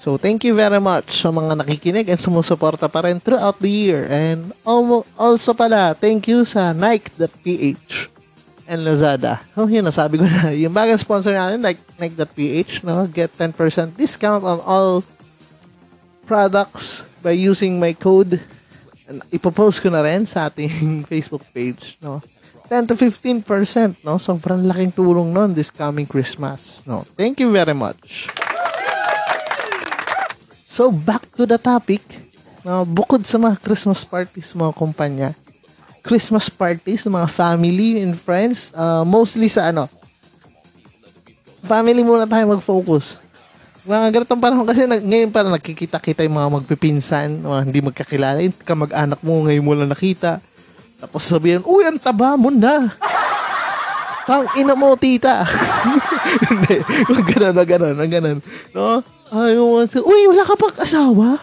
So, 0.02 0.18
thank 0.18 0.42
you 0.42 0.58
very 0.58 0.82
much 0.82 1.22
sa 1.22 1.30
mga 1.30 1.62
nakikinig 1.62 2.10
and 2.10 2.18
sumusuporta 2.18 2.90
pa 2.90 3.06
rin 3.06 3.22
throughout 3.22 3.62
the 3.62 3.70
year. 3.70 4.10
And 4.10 4.50
also 4.66 5.54
pala, 5.54 5.94
thank 5.94 6.26
you 6.26 6.42
sa 6.42 6.74
Nike.ph 6.74 8.10
and 8.66 8.82
Lazada. 8.82 9.46
Oh, 9.54 9.70
yun, 9.70 9.86
nasabi 9.86 10.18
ko 10.18 10.26
na. 10.26 10.50
Yung 10.58 10.74
bagong 10.74 10.98
sponsor 10.98 11.38
natin, 11.38 11.62
like 11.62 11.78
Nike.ph, 12.02 12.82
no? 12.82 13.06
Get 13.14 13.30
10% 13.38 13.94
discount 13.94 14.42
on 14.42 14.58
all 14.66 15.06
products 16.26 17.06
by 17.22 17.38
using 17.38 17.78
my 17.78 17.94
code. 17.94 18.42
And 19.06 19.22
ipopost 19.30 19.86
ko 19.86 19.94
na 19.94 20.02
rin 20.02 20.26
sa 20.26 20.50
ating 20.50 21.06
Facebook 21.14 21.46
page, 21.54 22.02
no? 22.02 22.26
10 22.74 22.90
to 22.90 22.98
15%, 22.98 24.02
no? 24.02 24.18
Sobrang 24.18 24.66
laking 24.66 24.98
tulong 24.98 25.30
nun 25.30 25.54
this 25.54 25.70
coming 25.70 26.10
Christmas, 26.10 26.82
no? 26.90 27.06
Thank 27.14 27.38
you 27.38 27.54
very 27.54 27.78
much. 27.78 28.34
So, 30.72 30.88
back 30.88 31.28
to 31.36 31.44
the 31.44 31.60
topic. 31.60 32.00
No, 32.64 32.88
bukod 32.88 33.28
sa 33.28 33.36
mga 33.36 33.60
Christmas 33.60 34.08
parties, 34.08 34.56
mga 34.56 34.72
kumpanya, 34.72 35.30
Christmas 36.00 36.48
parties, 36.48 37.04
mga 37.04 37.28
family 37.28 38.00
and 38.00 38.16
friends, 38.16 38.72
uh, 38.72 39.04
mostly 39.04 39.52
sa 39.52 39.68
ano, 39.68 39.92
family 41.68 42.00
muna 42.00 42.24
tayo 42.24 42.56
mag-focus. 42.56 43.20
Mga 43.84 44.16
ganitong 44.16 44.40
panahon 44.40 44.64
kasi 44.64 44.88
nag, 44.88 45.04
ngayon 45.04 45.34
para 45.34 45.52
nagkikita-kita 45.52 46.24
yung 46.24 46.40
mga 46.40 46.50
magpipinsan, 46.64 47.44
mga 47.44 47.60
hindi 47.68 47.80
magkakilala, 47.84 48.40
yung 48.40 48.56
kamag-anak 48.56 49.20
mo 49.20 49.44
ngayon 49.44 49.66
mo 49.68 49.74
lang 49.76 49.92
nakita. 49.92 50.40
Tapos 51.04 51.28
sabihin, 51.28 51.68
uy, 51.68 51.84
ang 51.84 52.00
taba 52.00 52.40
mo 52.40 52.48
na. 52.48 52.96
Tang 54.30 54.46
ina 54.54 54.78
mo, 54.78 54.94
tita. 54.94 55.42
Hindi. 56.50 56.76
Wag 57.10 57.26
ganun, 57.26 57.56
wag 57.58 57.70
ganun, 57.70 57.96
wag 57.98 58.12
ganun. 58.12 58.38
No? 58.74 59.02
Ay, 59.32 59.58
uy, 59.58 60.22
wala 60.30 60.44
ka 60.46 60.54
pang 60.60 60.76
asawa? 60.78 61.42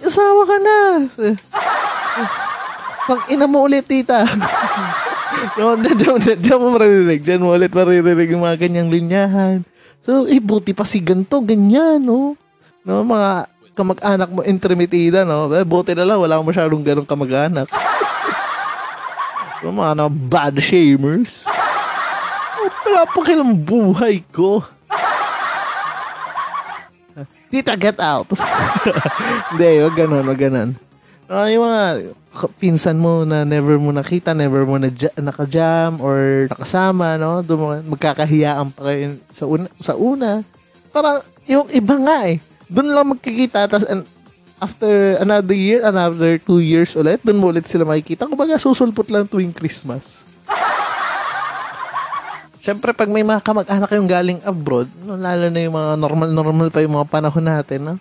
Asawa 0.00 0.42
ka 0.46 0.56
na. 0.60 0.78
Pag 3.04 3.20
ina 3.28 3.44
mo 3.44 3.68
ulit, 3.68 3.84
tita. 3.84 4.24
no, 5.58 5.76
diyan, 5.76 6.60
mo 6.60 6.72
maririnig. 6.72 7.20
Diyan 7.20 7.42
mo 7.44 7.52
ulit 7.52 7.72
maririnig 7.72 8.32
yung 8.32 8.44
mga 8.44 8.58
ganyang 8.64 8.88
linyahan. 8.88 9.60
So, 10.04 10.24
eh, 10.24 10.40
buti 10.40 10.72
pa 10.72 10.88
si 10.88 11.00
ganito, 11.00 11.40
ganyan, 11.44 12.00
no? 12.00 12.36
No, 12.84 13.04
mga 13.04 13.48
kamag-anak 13.76 14.28
mo, 14.32 14.40
intermitida, 14.44 15.24
no? 15.28 15.52
Eh, 15.52 15.64
buti 15.64 15.92
na 15.92 16.08
lang, 16.08 16.20
wala 16.20 16.36
akong 16.40 16.48
masyadong 16.48 16.84
ganong 16.84 17.08
kamag-anak. 17.08 17.68
Yung 19.64 19.80
mga 19.80 19.92
na 19.96 20.06
bad 20.08 20.56
shamers. 20.60 21.48
Wala 22.64 23.02
pa 23.08 23.20
kailang 23.24 23.54
buhay 23.56 24.24
ko. 24.32 24.64
Tita, 27.54 27.78
get 27.78 28.02
out. 28.02 28.26
Hindi, 29.54 29.70
wag 29.86 29.94
ganun, 29.94 30.26
wag 30.26 30.40
ganun. 30.40 30.70
Ah, 31.30 31.46
yung 31.48 31.64
mga 31.64 31.82
pinsan 32.58 32.98
mo 32.98 33.22
na 33.22 33.46
never 33.46 33.78
mo 33.78 33.94
nakita, 33.94 34.34
never 34.34 34.66
mo 34.66 34.76
na 34.76 34.90
nakajam 35.22 36.02
or 36.02 36.50
nakasama, 36.50 37.14
no? 37.14 37.40
Doon 37.46 37.86
magkakahiyaan 37.86 38.74
pa 38.74 38.90
kayo 38.90 39.16
sa 39.30 39.44
una, 39.46 39.66
sa 39.78 39.94
una. 39.94 40.30
Parang 40.90 41.22
yung 41.46 41.70
iba 41.70 41.94
nga 42.02 42.26
eh. 42.26 42.42
Doon 42.66 42.90
lang 42.90 43.08
magkikita 43.14 43.70
tapos 43.70 43.86
and 43.86 44.02
after 44.58 45.16
another 45.22 45.54
year, 45.54 45.86
another 45.86 46.42
two 46.42 46.58
years 46.58 46.98
ulit, 46.98 47.22
doon 47.22 47.38
mo 47.38 47.54
ulit 47.54 47.70
sila 47.70 47.86
makikita. 47.86 48.26
Kumbaga, 48.26 48.58
susulpot 48.58 49.08
lang 49.14 49.30
tuwing 49.30 49.54
Christmas. 49.54 50.26
Siyempre, 52.64 52.96
pag 52.96 53.12
may 53.12 53.20
mga 53.20 53.44
kamag-anak 53.44 53.92
kayong 53.92 54.08
galing 54.08 54.40
abroad, 54.40 54.88
no, 55.04 55.20
lalo 55.20 55.52
na 55.52 55.60
yung 55.60 55.76
mga 55.76 56.00
normal-normal 56.00 56.72
pa 56.72 56.80
yung 56.80 56.96
mga 56.96 57.12
panahon 57.12 57.44
natin, 57.44 57.80
no? 57.84 57.94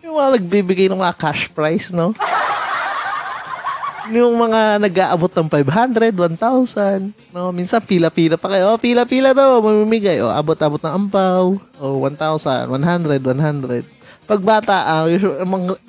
Yung 0.00 0.16
mga 0.16 0.40
nagbibigay 0.40 0.88
ng 0.88 1.04
mga 1.04 1.16
cash 1.20 1.52
price, 1.52 1.92
no? 1.92 2.16
Yung 4.16 4.36
mga 4.36 4.84
nag-aabot 4.84 5.32
ng 5.32 5.48
500, 5.48 6.12
1,000, 6.12 7.32
no? 7.32 7.52
Minsan, 7.56 7.80
pila-pila 7.80 8.36
pa 8.36 8.52
kayo. 8.52 8.72
Oh, 8.72 8.80
pila-pila 8.80 9.32
daw, 9.32 9.64
mamimigay. 9.64 10.20
O, 10.20 10.28
abot-abot 10.28 10.76
ng 10.76 11.08
ampaw. 11.08 11.56
O, 11.80 12.04
1,000, 12.04 12.68
100, 12.68 13.20
100. 13.24 14.28
Pag 14.28 14.40
bata, 14.44 14.76
ah, 14.84 15.04
usually, 15.08 15.40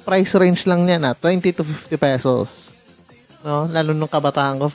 price 0.07 0.31
range 0.35 0.63
lang 0.63 0.87
niya 0.87 0.95
na 0.95 1.11
20 1.11 1.43
to 1.59 1.63
50 1.67 1.95
pesos. 1.99 2.71
No? 3.43 3.67
Lalo 3.67 3.91
nung 3.91 4.07
kabataan 4.11 4.63
ko, 4.63 4.71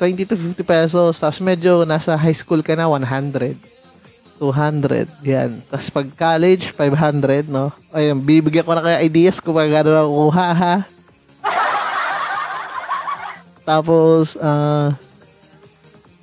20 0.00 0.24
to 0.24 0.36
50 0.56 0.64
pesos. 0.64 1.20
Tapos 1.20 1.44
medyo 1.44 1.84
nasa 1.84 2.16
high 2.16 2.32
school 2.32 2.64
ka 2.64 2.72
na, 2.72 2.88
100. 2.88 3.52
200. 4.40 5.04
Yan. 5.28 5.60
Tapos 5.68 5.92
pag 5.92 6.08
college, 6.16 6.72
500, 6.72 7.52
no? 7.52 7.68
Ayun, 7.92 8.16
bibigyan 8.24 8.64
ko 8.64 8.72
na 8.72 8.80
kayo 8.80 8.96
ideas 9.04 9.36
kung 9.44 9.60
magkano 9.60 9.92
na 9.92 10.08
kukuha, 10.08 10.48
ha? 10.56 10.76
Tapos, 13.68 14.40
ah, 14.40 14.96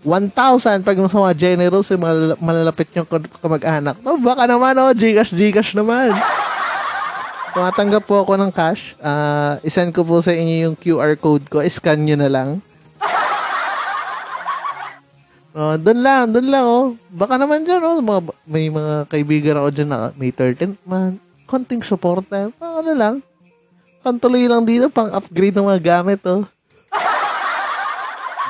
1,000 0.01 0.81
pag 0.81 0.97
mga 0.97 1.37
generous, 1.37 1.93
yung 1.93 2.01
mga 2.01 2.41
malalapit 2.41 2.89
yung 2.97 3.05
kamag-anak. 3.37 4.01
No, 4.01 4.17
baka 4.17 4.49
naman, 4.49 4.73
oh, 4.81 4.89
Gcash, 4.97 5.37
Gcash 5.37 5.77
naman. 5.77 6.17
Tumatanggap 7.53 8.09
po 8.09 8.25
ako 8.25 8.41
ng 8.41 8.49
cash. 8.49 8.97
Ah, 8.97 9.61
isend 9.61 9.93
ko 9.93 10.01
po 10.01 10.17
sa 10.25 10.33
inyo 10.33 10.55
yung 10.65 10.75
QR 10.77 11.13
code 11.21 11.45
ko. 11.45 11.61
Scan 11.61 12.01
nyo 12.01 12.17
na 12.17 12.33
lang. 12.33 12.65
Oh, 15.57 15.73
doon 15.73 16.05
lang, 16.05 16.29
doon 16.29 16.47
lang, 16.53 16.65
oh. 16.69 16.93
Baka 17.09 17.33
naman 17.41 17.65
dyan, 17.65 17.81
oh. 17.81 17.97
Mga, 17.97 18.21
may 18.45 18.69
mga 18.69 19.09
kaibigan 19.09 19.57
ako 19.57 19.67
dyan 19.73 19.89
na 19.89 20.13
may 20.13 20.29
13th 20.29 20.77
man. 20.85 21.17
Konting 21.49 21.81
support 21.81 22.21
na. 22.29 22.53
Ah, 22.61 22.77
ano 22.85 22.93
lang. 22.93 23.15
Pantuloy 24.05 24.45
lang 24.45 24.69
dito, 24.69 24.85
pang 24.93 25.09
upgrade 25.09 25.57
ng 25.57 25.65
mga 25.65 25.81
gamit, 25.81 26.21
oh. 26.29 26.45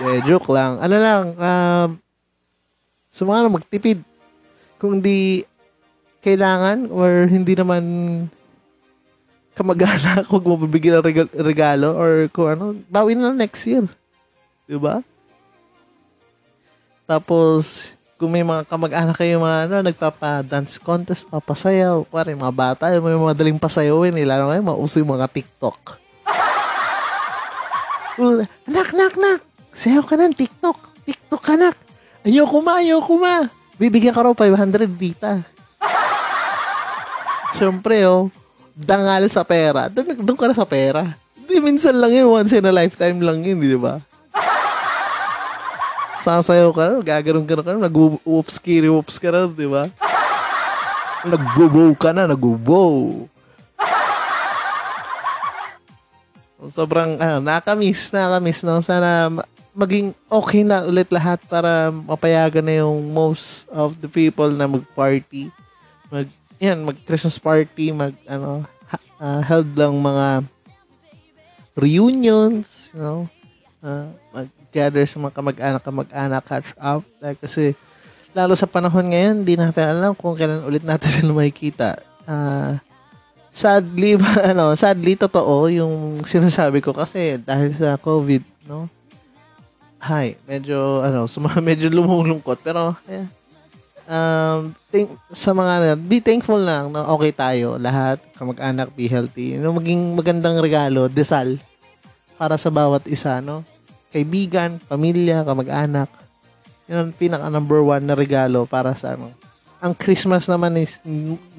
De, 0.03 0.19
joke 0.27 0.51
lang. 0.51 0.83
Ano 0.83 0.95
lang, 0.99 1.23
um, 1.39 1.89
sa 3.07 3.23
mga 3.23 3.39
na 3.39 3.55
magtipid, 3.55 3.99
kung 4.75 4.99
di 4.99 5.47
kailangan 6.19 6.91
or 6.91 7.23
hindi 7.31 7.55
naman 7.55 7.83
kamag-anak, 9.55 10.27
huwag 10.29 10.43
ng 10.43 10.99
rega- 10.99 11.35
regalo 11.39 11.95
or 11.95 12.27
kung 12.35 12.51
ano, 12.51 12.63
bawin 12.91 13.23
na 13.23 13.31
next 13.31 13.63
year. 13.63 13.87
Diba? 14.67 15.07
Tapos, 17.07 17.95
kung 18.19 18.27
may 18.27 18.43
mga 18.43 18.67
kamag-anak 18.67 19.15
kayo 19.15 19.39
mga 19.39 19.71
ano, 19.71 19.75
nagpapa-dance 19.79 20.75
contest, 20.83 21.23
papasayaw, 21.31 22.03
pare, 22.03 22.35
mga 22.35 22.51
bata, 22.51 22.91
may 22.91 23.15
mga 23.15 23.31
madaling 23.31 23.55
pasayawin, 23.55 24.11
lalo 24.27 24.51
ngayon, 24.51 24.67
mauso 24.67 24.99
yung 24.99 25.15
mga 25.15 25.31
TikTok. 25.31 26.03
Uh, 28.19 28.43
nak, 28.67 28.91
nak, 28.91 29.13
nak, 29.15 29.39
sayaw 29.71 30.03
ka 30.03 30.19
ng 30.19 30.35
TikTok. 30.35 30.77
TikTok 31.07 31.41
ka, 31.41 31.55
nak. 31.55 31.79
Ayoko 32.27 32.59
ma, 32.59 32.83
ayoko 32.83 33.15
ma. 33.15 33.47
Bibigyan 33.79 34.11
ka 34.11 34.27
raw 34.27 34.35
500 34.35 34.91
dita. 34.91 35.39
Siyempre, 37.55 38.03
oh, 38.03 38.27
dangal 38.75 39.31
sa 39.31 39.47
pera. 39.47 39.87
Doon, 39.87 40.27
doon 40.27 40.35
ka 40.35 40.49
na 40.49 40.57
sa 40.57 40.67
pera. 40.67 41.15
Hindi, 41.37 41.55
minsan 41.61 41.95
lang 41.95 42.11
yun. 42.11 42.27
Once 42.35 42.51
in 42.51 42.67
a 42.67 42.73
lifetime 42.73 43.21
lang 43.23 43.45
yun, 43.45 43.61
di 43.61 43.79
ba? 43.79 44.03
Sasayaw 46.27 46.75
ka 46.75 46.83
na, 46.83 46.99
gaganon 46.99 47.47
ka 47.47 47.55
na 47.63 47.87
nag-whoops, 47.87 48.59
kiri-whoops 48.59 49.15
ka 49.15 49.31
na, 49.31 49.47
di 49.47 49.63
ba? 49.63 49.87
Nagbo-bow 51.23 51.95
ka 51.95 52.11
na, 52.11 52.27
nagbo-bow. 52.27 53.23
Sobrang, 56.67 57.15
ano, 57.15 57.39
nakamiss, 57.39 58.11
nakamiss, 58.11 58.59
no? 58.67 58.83
Sana 58.83 59.31
ma- 59.31 59.47
maging 59.71 60.11
okay 60.27 60.67
na 60.67 60.83
ulit 60.83 61.07
lahat 61.15 61.39
para 61.47 61.95
mapayagan 61.95 62.67
na 62.67 62.83
yung 62.83 63.07
most 63.15 63.63
of 63.71 63.95
the 64.03 64.11
people 64.11 64.51
na 64.51 64.67
mag-party. 64.67 65.47
Mag, 66.11 66.27
yan, 66.59 66.83
mag-Christmas 66.83 67.39
party, 67.39 67.95
mag, 67.95 68.11
ano, 68.27 68.67
ha- 68.91 69.07
ah, 69.15 69.39
held 69.47 69.71
lang 69.79 69.95
mga 69.95 70.43
reunions, 71.79 72.91
you 72.91 72.99
know, 72.99 73.31
uh, 73.83 74.07
mag-gather 74.33 75.03
sa 75.05 75.17
mga 75.21 75.33
kamag-anak, 75.35 75.81
kamag-anak, 75.83 76.43
catch 76.45 76.71
up. 76.77 77.03
Dahil 77.21 77.37
kasi, 77.37 77.63
lalo 78.33 78.53
sa 78.53 78.69
panahon 78.69 79.09
ngayon, 79.11 79.45
di 79.45 79.57
natin 79.57 79.85
alam 79.89 80.11
kung 80.13 80.37
kailan 80.37 80.65
ulit 80.65 80.85
natin 80.85 81.09
sila 81.15 81.33
makikita. 81.33 81.97
Ah, 82.27 82.79
sadly, 83.51 84.17
ano, 84.51 84.73
sadly, 84.77 85.17
totoo 85.17 85.69
yung 85.71 86.21
sinasabi 86.25 86.81
ko 86.83 86.93
kasi 86.93 87.41
dahil 87.41 87.73
sa 87.73 87.97
COVID, 87.97 88.43
no? 88.69 88.85
Hi, 89.97 90.37
medyo, 90.45 91.01
ano, 91.01 91.25
suma, 91.31 91.49
medyo 91.57 91.89
lumulungkot, 91.89 92.61
pero, 92.61 92.93
eh, 93.09 93.25
um, 94.05 94.71
think, 94.93 95.09
sa 95.33 95.57
mga, 95.57 95.71
ano, 95.81 95.85
be 95.97 96.21
thankful 96.21 96.61
lang 96.61 96.93
na 96.93 97.09
okay 97.09 97.33
tayo, 97.33 97.81
lahat, 97.81 98.21
kamag-anak, 98.37 98.93
be 98.93 99.09
healthy. 99.09 99.57
Yung 99.57 99.81
maging 99.81 100.13
magandang 100.13 100.61
regalo, 100.61 101.09
desal, 101.09 101.57
para 102.37 102.55
sa 102.55 102.69
bawat 102.69 103.09
isa, 103.09 103.41
no? 103.41 103.65
Kaibigan, 104.13 104.79
pamilya, 104.85 105.43
kamag-anak. 105.43 106.07
Yun 106.87 106.97
ang 106.97 107.11
pinaka 107.11 107.51
number 107.51 107.83
one 107.83 108.07
na 108.07 108.15
regalo 108.15 108.63
para 108.63 108.95
sa 108.95 109.17
ano. 109.17 109.33
Ang 109.83 109.93
Christmas 109.97 110.47
naman 110.47 110.79
is 110.79 111.03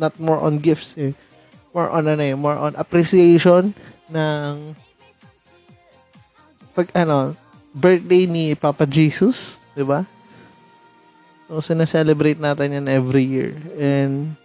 not 0.00 0.16
more 0.16 0.40
on 0.40 0.56
gifts 0.56 0.96
eh. 0.96 1.12
More 1.76 1.92
on 1.92 2.08
ano 2.08 2.22
eh, 2.24 2.32
more 2.32 2.56
on 2.56 2.72
appreciation 2.78 3.76
ng 4.08 4.72
pag 6.72 6.88
ano, 6.96 7.36
birthday 7.76 8.24
ni 8.24 8.56
Papa 8.56 8.88
Jesus, 8.88 9.60
'di 9.76 9.84
ba? 9.84 10.08
So, 11.48 11.64
sineselebrate 11.64 12.36
natin 12.36 12.76
yan 12.76 12.86
every 12.92 13.24
year. 13.24 13.56
And, 13.80 14.36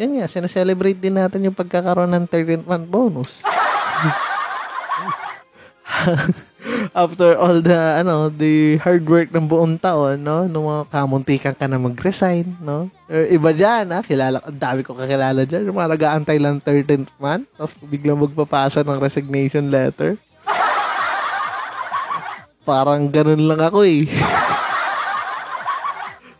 yan 0.00 0.16
nga, 0.16 0.32
sineselebrate 0.32 0.96
din 0.96 1.20
natin 1.20 1.44
yung 1.44 1.52
pagkakaroon 1.52 2.08
ng 2.08 2.24
13th 2.24 2.64
month 2.64 2.88
bonus. 2.88 3.32
after 6.92 7.36
all 7.36 7.60
the 7.60 7.80
ano 8.00 8.28
the 8.32 8.76
hard 8.80 9.04
work 9.08 9.28
ng 9.32 9.46
buong 9.46 9.76
taon 9.80 10.22
no? 10.22 10.48
Nung 10.48 10.68
mga 10.68 10.84
kamuntikan 10.88 11.54
ka 11.56 11.66
na 11.66 11.80
mag-resign 11.80 12.46
no? 12.62 12.88
Or 13.08 13.26
iba 13.28 13.50
diyan 13.52 13.92
ah 13.92 14.02
kilala 14.04 14.38
ang 14.42 14.58
dami 14.58 14.80
ko 14.86 14.96
kakilala 14.96 15.44
diyan 15.44 15.68
yung 15.68 15.78
mga 15.78 15.92
nag-aantay 15.98 16.38
lang 16.38 16.60
13th 16.60 17.12
month 17.18 17.46
tapos 17.56 17.72
biglang 17.86 18.20
magpapasa 18.20 18.84
ng 18.84 19.00
resignation 19.00 19.68
letter. 19.68 20.16
Parang 22.68 23.10
ganun 23.10 23.46
lang 23.46 23.60
ako 23.60 23.84
eh. 23.86 24.06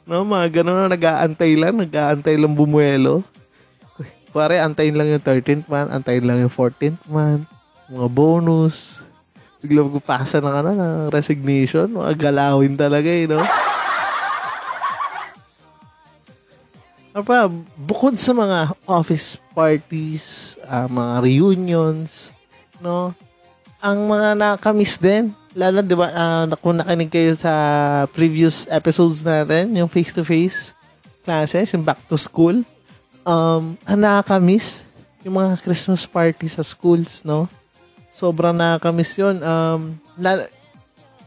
No 0.03 0.27
mga 0.27 0.61
ganun 0.61 0.83
na 0.83 0.91
nag-aantay 0.91 1.55
lang 1.55 1.79
nag-aantay 1.79 2.35
lang 2.35 2.59
bumuelo. 2.59 3.23
Pare, 4.33 4.65
antayin 4.65 4.97
lang 4.97 5.13
yung 5.13 5.21
13th 5.21 5.69
month, 5.69 5.93
antayin 5.93 6.25
lang 6.25 6.41
yung 6.41 6.49
14th 6.49 7.05
month, 7.13 7.45
mga 7.93 8.09
bonus, 8.09 9.05
bigla 9.63 9.87
magpapasa 9.87 10.43
ng 10.43 10.55
ano, 10.59 10.71
ng 10.75 10.95
resignation. 11.15 11.87
Mga 11.87 12.19
galawin 12.19 12.75
talaga 12.75 13.07
eh, 13.07 13.31
no? 13.31 13.41
Ano 17.13 17.23
pa, 17.23 17.47
bukod 17.77 18.17
sa 18.19 18.35
mga 18.35 18.75
office 18.89 19.39
parties, 19.55 20.57
ah, 20.67 20.91
mga 20.91 21.15
reunions, 21.23 22.35
no? 22.83 23.15
Ang 23.79 24.09
mga 24.11 24.29
nakamiss 24.35 24.99
din, 24.99 25.31
lalo, 25.55 25.85
di 25.85 25.95
ba, 25.95 26.09
ah, 26.11 26.45
kung 26.59 26.81
nakinig 26.81 27.13
kayo 27.13 27.33
sa 27.39 27.53
previous 28.11 28.65
episodes 28.67 29.23
natin, 29.23 29.77
yung 29.77 29.93
face-to-face 29.93 30.75
classes, 31.23 31.71
yung 31.71 31.87
back 31.87 32.03
to 32.11 32.19
school, 32.19 32.65
um, 33.23 33.79
ang 33.87 34.01
nakakamiss, 34.01 34.83
yung 35.23 35.39
mga 35.39 35.61
Christmas 35.63 36.03
party 36.09 36.51
sa 36.51 36.67
schools, 36.67 37.23
no? 37.23 37.47
Sobrang 38.13 38.55
nakakamiss 38.55 39.17
yun. 39.17 39.41
Um, 39.41 39.97
lal- 40.21 40.53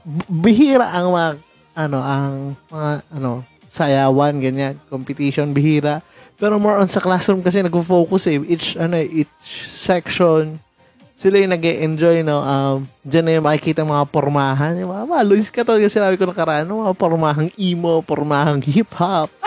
b- 0.06 0.30
bihira 0.30 0.94
ang 0.94 1.12
mga, 1.12 1.30
ano, 1.76 2.00
ang 2.00 2.34
mga, 2.70 2.92
ano, 3.12 3.32
sayawan, 3.68 4.40
ganyan, 4.40 4.80
competition, 4.88 5.52
bihira. 5.52 6.00
Pero 6.40 6.62
more 6.62 6.80
on 6.80 6.88
sa 6.88 7.04
classroom 7.04 7.44
kasi 7.44 7.60
nag-focus 7.60 8.24
eh. 8.32 8.40
Each, 8.48 8.80
ano, 8.80 8.96
each 9.02 9.50
section, 9.72 10.62
sila 11.16 11.40
yung 11.40 11.56
nag 11.56 11.64
enjoy 11.64 12.28
no? 12.28 12.44
Um, 12.44 12.84
Diyan 13.08 13.24
na 13.24 13.32
yung 13.40 13.48
makikita 13.48 13.88
mga 13.88 14.08
pormahan. 14.12 14.76
Yung 14.76 14.92
mga, 14.92 15.24
Luis, 15.24 15.48
katulad 15.48 15.80
yung 15.80 15.92
sinabi 15.92 16.20
ko 16.20 16.28
nakaraan, 16.28 16.68
no? 16.68 16.84
mga 16.84 16.96
pormahang 16.96 17.52
emo, 17.56 18.04
pormahang 18.04 18.60
hip-hop. 18.60 19.32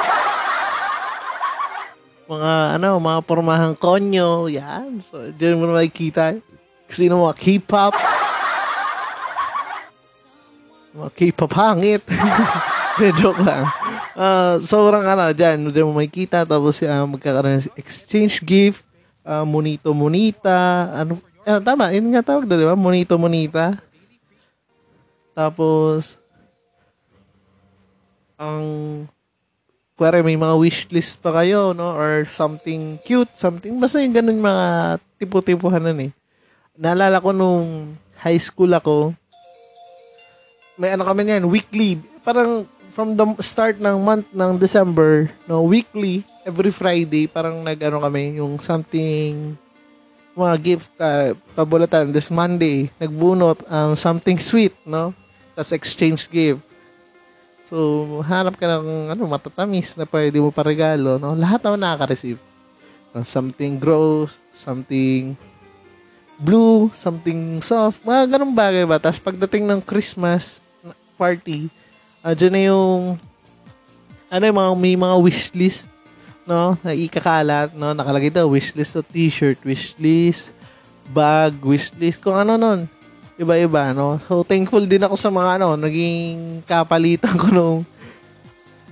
mga, 2.32 2.52
ano, 2.80 2.96
mga 2.96 3.20
pormahang 3.20 3.76
konyo, 3.76 4.48
yan. 4.48 5.04
So, 5.04 5.28
diyan 5.28 5.60
mo 5.60 5.68
na 5.68 5.76
makikita. 5.76 6.40
Sino 6.88 7.28
mga 7.28 7.36
K-pop? 7.36 7.92
Mga 10.96 11.10
K-pop 11.12 11.52
hangit. 11.52 12.02
Joke 13.20 13.44
lang. 13.44 13.68
Uh, 14.18 14.56
sobrang 14.58 15.04
ano, 15.04 15.30
dyan, 15.36 15.68
dyan 15.68 15.86
mo 15.86 16.00
makikita. 16.00 16.48
Tapos 16.48 16.80
uh, 16.80 17.04
magkakaroon 17.04 17.60
ng 17.60 17.76
exchange 17.76 18.40
gift. 18.40 18.82
Uh, 19.20 19.44
monito 19.44 19.92
monita. 19.92 20.88
Ano, 20.96 21.20
uh, 21.44 21.60
tama, 21.60 21.92
yun 21.92 22.08
nga 22.08 22.24
tawag 22.24 22.48
doon, 22.48 22.58
di 22.58 22.66
ba? 22.66 22.74
Monito 22.74 23.14
monita. 23.20 23.76
Tapos, 25.36 26.16
ang 28.40 28.64
kuwari 29.94 30.24
may 30.24 30.40
mga 30.40 30.56
wishlist 30.56 31.20
pa 31.20 31.30
kayo, 31.36 31.76
no? 31.76 31.92
Or 31.94 32.24
something 32.24 32.96
cute, 33.04 33.30
something, 33.36 33.76
basta 33.76 34.00
yung 34.00 34.16
ganun 34.16 34.40
mga 34.40 34.66
tipo-tipuhan 35.20 35.84
nun 35.84 36.08
eh 36.08 36.12
naalala 36.78 37.18
ko 37.18 37.34
nung 37.34 37.98
high 38.22 38.38
school 38.38 38.70
ako, 38.70 39.10
may 40.78 40.94
ano 40.94 41.02
kami 41.02 41.26
niyan, 41.26 41.50
weekly. 41.50 41.98
Parang 42.22 42.62
from 42.94 43.18
the 43.18 43.26
start 43.42 43.82
ng 43.82 43.98
month 43.98 44.30
ng 44.30 44.54
December, 44.56 45.26
no, 45.50 45.66
weekly, 45.66 46.22
every 46.46 46.70
Friday, 46.70 47.26
parang 47.26 47.66
nag-ano 47.66 47.98
kami, 47.98 48.38
yung 48.38 48.62
something, 48.62 49.58
mga 50.38 50.54
gift, 50.62 50.90
uh, 51.02 51.34
pabulatan, 51.58 52.14
this 52.14 52.30
Monday, 52.30 52.86
nagbunot, 53.02 53.58
um, 53.66 53.98
something 53.98 54.38
sweet, 54.38 54.74
no? 54.86 55.10
Tapos 55.58 55.74
exchange 55.74 56.30
gift. 56.30 56.62
So, 57.66 58.22
hanap 58.22 58.54
ka 58.54 58.70
ng 58.70 59.18
ano, 59.18 59.22
matatamis 59.26 59.98
na 59.98 60.06
pwede 60.06 60.38
mo 60.38 60.54
paregalo, 60.54 61.18
no? 61.18 61.34
Lahat 61.34 61.58
naman 61.58 61.82
nakaka-receive. 61.82 62.38
Something 63.26 63.82
gross, 63.82 64.38
something 64.54 65.34
blue, 66.38 66.86
something 66.94 67.58
soft, 67.58 68.06
mga 68.06 68.38
ganun 68.38 68.54
bagay 68.54 68.86
ba. 68.86 69.02
Tapos 69.02 69.18
pagdating 69.18 69.66
ng 69.66 69.82
Christmas 69.82 70.62
party, 71.18 71.66
uh, 72.22 72.32
dyan 72.32 72.52
na 72.54 72.62
yung, 72.70 73.18
ano 74.30 74.42
yung 74.46 74.58
mga, 74.58 74.72
may 74.78 74.94
mga 74.94 75.16
wish 75.18 75.50
list, 75.52 75.90
no, 76.46 76.78
na 76.80 76.94
ikakalat, 76.94 77.74
no, 77.74 77.92
nakalagay 77.92 78.30
daw, 78.30 78.46
wish 78.46 78.72
list 78.72 78.94
of 78.94 79.04
t-shirt, 79.10 79.58
wish 79.66 79.98
list, 79.98 80.54
bag, 81.10 81.58
wish 81.60 81.90
list, 81.98 82.22
kung 82.22 82.38
ano 82.38 82.54
nun. 82.54 82.86
Iba-iba, 83.38 83.90
no. 83.94 84.18
So, 84.26 84.46
thankful 84.46 84.86
din 84.86 85.02
ako 85.02 85.18
sa 85.18 85.28
mga, 85.28 85.58
ano, 85.58 85.74
naging 85.74 86.62
kapalitan 86.64 87.34
ko 87.34 87.50
nung 87.50 87.78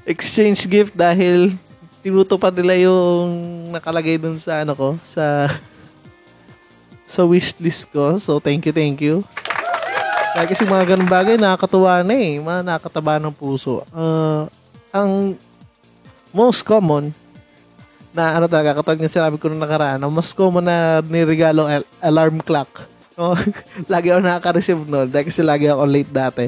exchange 0.02 0.66
gift 0.66 0.94
dahil 0.94 1.54
tinutupad 2.02 2.54
nila 2.54 2.90
yung 2.90 3.26
nakalagay 3.74 4.18
dun 4.18 4.38
sa, 4.38 4.62
ano 4.66 4.74
ko, 4.74 4.88
sa 5.02 5.50
sa 7.06 7.22
wishlist 7.22 7.86
ko. 7.94 8.18
So, 8.18 8.42
thank 8.42 8.66
you, 8.66 8.74
thank 8.74 8.98
you. 9.00 9.22
Kaya 10.36 10.52
kasi 10.52 10.68
mga 10.68 10.94
ganun 10.94 11.08
bagay, 11.08 11.40
nakakatuwa 11.40 12.04
na 12.04 12.12
eh. 12.12 12.36
Mga 12.36 12.60
nakataba 12.60 13.16
ng 13.16 13.32
puso. 13.32 13.86
Uh, 13.88 14.44
ang 14.92 15.32
most 16.36 16.60
common 16.60 17.08
na 18.12 18.36
ano 18.36 18.44
talaga, 18.44 18.76
katulad 18.76 19.00
nga 19.00 19.12
sinabi 19.12 19.40
ko 19.40 19.48
nung 19.48 19.60
nakaraan, 19.60 20.00
ang 20.00 20.12
most 20.12 20.36
common 20.36 20.64
na 20.64 21.00
niregalo 21.04 21.64
al- 21.64 21.88
alarm 22.04 22.40
clock. 22.44 22.84
No? 23.16 23.32
lagi 23.92 24.12
ako 24.12 24.20
nakaka-receive 24.20 24.84
nun 24.84 25.08
dahil 25.08 25.24
kasi 25.28 25.40
lagi 25.40 25.72
ako 25.72 25.84
late 25.88 26.12
dati. 26.12 26.44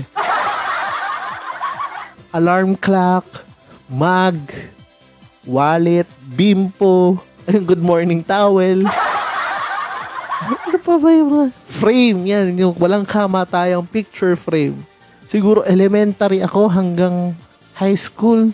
alarm 2.32 2.76
clock, 2.76 3.24
mug, 3.88 4.36
wallet, 5.48 6.08
bimpo, 6.28 7.16
good 7.68 7.80
morning 7.80 8.20
towel. 8.20 8.84
Pa 10.88 10.96
ba 10.96 11.12
yung 11.12 11.52
frame 11.68 12.20
yan? 12.32 12.56
Yung 12.56 12.72
walang 12.80 13.04
kamatayang 13.04 13.84
picture 13.84 14.32
frame. 14.40 14.80
Siguro 15.28 15.60
elementary 15.68 16.40
ako 16.40 16.64
hanggang 16.64 17.36
high 17.76 17.92
school. 18.00 18.48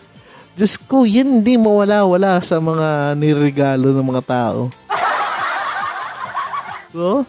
Diyos 0.58 0.74
ko, 0.74 1.06
yan 1.06 1.38
hindi 1.38 1.54
mawala-wala 1.54 2.42
sa 2.42 2.58
mga 2.58 3.14
niregalo 3.14 3.94
ng 3.94 4.06
mga 4.10 4.22
tao. 4.26 4.66
So, 6.94 7.26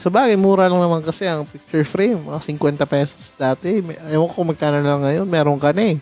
sa 0.00 0.08
bagay, 0.08 0.32
mura 0.32 0.64
lang 0.64 0.80
naman 0.80 1.04
kasi 1.04 1.28
ang 1.28 1.44
picture 1.44 1.84
frame. 1.84 2.16
Mga 2.16 2.40
50 2.40 2.88
pesos 2.88 3.32
dati. 3.36 3.84
Ewan 4.08 4.32
ko 4.32 4.48
magkano 4.48 4.80
lang 4.80 5.04
ngayon. 5.04 5.28
Meron 5.28 5.60
ka 5.60 5.76
na 5.76 5.92
eh. 5.92 6.00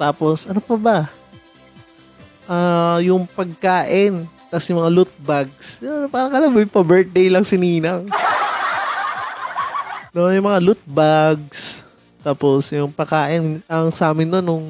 Tapos, 0.00 0.48
ano 0.48 0.64
pa 0.64 0.76
ba? 0.80 0.98
Ah, 2.48 3.04
yung 3.04 3.28
pagkain. 3.28 4.24
Tapos 4.52 4.68
yung 4.68 4.84
mga 4.84 4.92
loot 4.92 5.12
bags. 5.24 5.80
Parang 6.12 6.28
alam 6.36 6.52
mo, 6.52 6.60
pa-birthday 6.60 7.32
lang 7.32 7.40
si 7.40 7.56
Ninang. 7.56 8.04
No, 10.12 10.28
yung 10.28 10.44
mga 10.44 10.60
loot 10.60 10.82
bags. 10.84 11.80
Tapos 12.20 12.68
yung 12.68 12.92
pagkain. 12.92 13.64
Ang 13.64 13.86
sa 13.96 14.12
amin 14.12 14.28
noon, 14.28 14.44
nung 14.44 14.68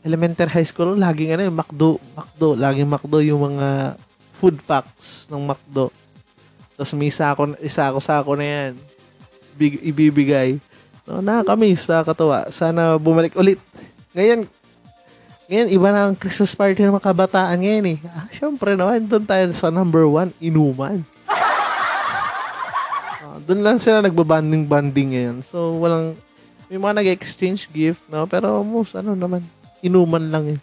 elementary 0.00 0.48
high 0.48 0.64
school, 0.64 0.96
laging 0.96 1.36
ano 1.36 1.44
yung 1.44 1.60
McDo. 1.60 2.00
McDo. 2.16 2.56
Laging 2.56 2.88
McDo 2.88 3.20
yung 3.20 3.52
mga 3.52 4.00
food 4.40 4.56
packs 4.64 5.28
ng 5.28 5.44
McDo. 5.44 5.92
Tapos 6.72 6.96
may 6.96 7.12
sako, 7.12 7.52
isako-sako 7.60 8.32
na 8.40 8.46
yan. 8.48 8.72
Big, 9.60 9.76
ibibigay. 9.84 10.56
No, 11.04 11.20
nakakamiss, 11.20 11.84
nakakatawa. 11.84 12.48
Sana 12.48 12.96
bumalik 12.96 13.36
ulit. 13.36 13.60
Ngayon, 14.16 14.48
ngayon, 15.48 15.68
iba 15.72 15.88
na 15.88 16.00
ang 16.04 16.14
Christmas 16.14 16.52
party 16.52 16.84
ng 16.84 17.00
mga 17.00 17.08
kabataan 17.08 17.56
ngayon 17.56 17.96
eh. 17.96 17.98
Ah, 18.04 18.28
Siyempre 18.28 18.76
naman, 18.76 19.08
doon 19.08 19.24
tayo 19.24 19.48
sa 19.56 19.72
number 19.72 20.04
one, 20.04 20.30
inuman. 20.38 21.02
Ah, 23.18 23.40
doon 23.44 23.60
lang 23.66 23.76
sila 23.82 23.98
nagbabanding-banding 23.98 25.08
ngayon. 25.12 25.36
So, 25.42 25.74
walang, 25.80 26.14
may 26.70 26.78
mga 26.78 27.02
nag-exchange 27.02 27.66
gift, 27.72 28.04
no? 28.06 28.24
Pero 28.30 28.62
most, 28.62 28.94
ano 28.94 29.12
naman, 29.18 29.42
inuman 29.82 30.22
lang 30.30 30.44
eh. 30.54 30.58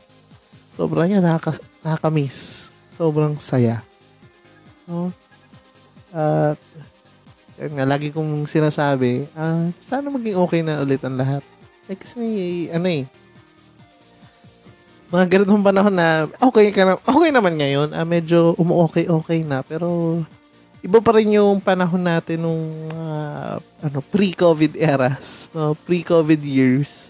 Sobrang 0.74 1.10
yan, 1.12 1.22
nakaka, 1.22 1.60
nakakamiss. 1.84 2.72
Sobrang 2.96 3.36
saya. 3.38 3.84
No? 4.88 5.12
At, 6.16 6.58
yun 7.60 7.76
nga, 7.76 7.86
lagi 7.86 8.10
kong 8.10 8.48
sinasabi, 8.48 9.28
ah, 9.36 9.68
sana 9.84 10.08
maging 10.08 10.40
okay 10.40 10.62
na 10.64 10.80
ulit 10.80 11.04
ang 11.04 11.20
lahat. 11.20 11.44
Eh, 11.92 11.98
kasi, 12.00 12.24
ano 12.72 12.88
eh, 12.88 13.04
mga 15.10 15.26
ganitong 15.30 15.62
panahon 15.62 15.94
na 15.94 16.26
okay 16.42 16.74
ka 16.74 16.82
na, 16.84 16.94
okay 16.98 17.30
naman 17.30 17.56
ngayon, 17.58 17.94
ah, 17.94 18.08
medyo 18.08 18.58
umu-okay-okay 18.58 19.46
na, 19.46 19.62
pero 19.62 20.22
iba 20.82 21.02
pa 21.02 21.18
rin 21.18 21.38
yung 21.38 21.62
panahon 21.62 22.02
natin 22.02 22.42
nung 22.42 22.66
ah, 22.94 23.62
ano, 23.82 24.00
pre-COVID 24.02 24.78
eras, 24.78 25.50
no? 25.54 25.78
pre-COVID 25.86 26.42
years 26.42 27.10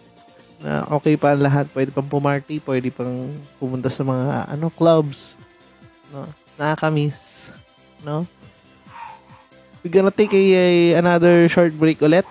na 0.65 0.87
okay 0.97 1.19
pa 1.19 1.35
ang 1.35 1.43
lahat, 1.43 1.69
pwede 1.75 1.91
pang 1.91 2.07
pumarty, 2.07 2.57
pwede 2.63 2.89
pang 2.89 3.29
pumunta 3.59 3.91
sa 3.91 4.01
mga 4.01 4.49
ano 4.49 4.71
clubs, 4.71 5.35
no? 6.09 6.25
Nakakamiss, 6.55 7.51
no? 8.01 8.23
We're 9.83 9.93
gonna 9.93 10.09
take 10.09 10.33
a, 10.33 10.41
a- 10.41 10.93
another 10.97 11.45
short 11.51 11.75
break 11.77 12.01
ulit. 12.01 12.25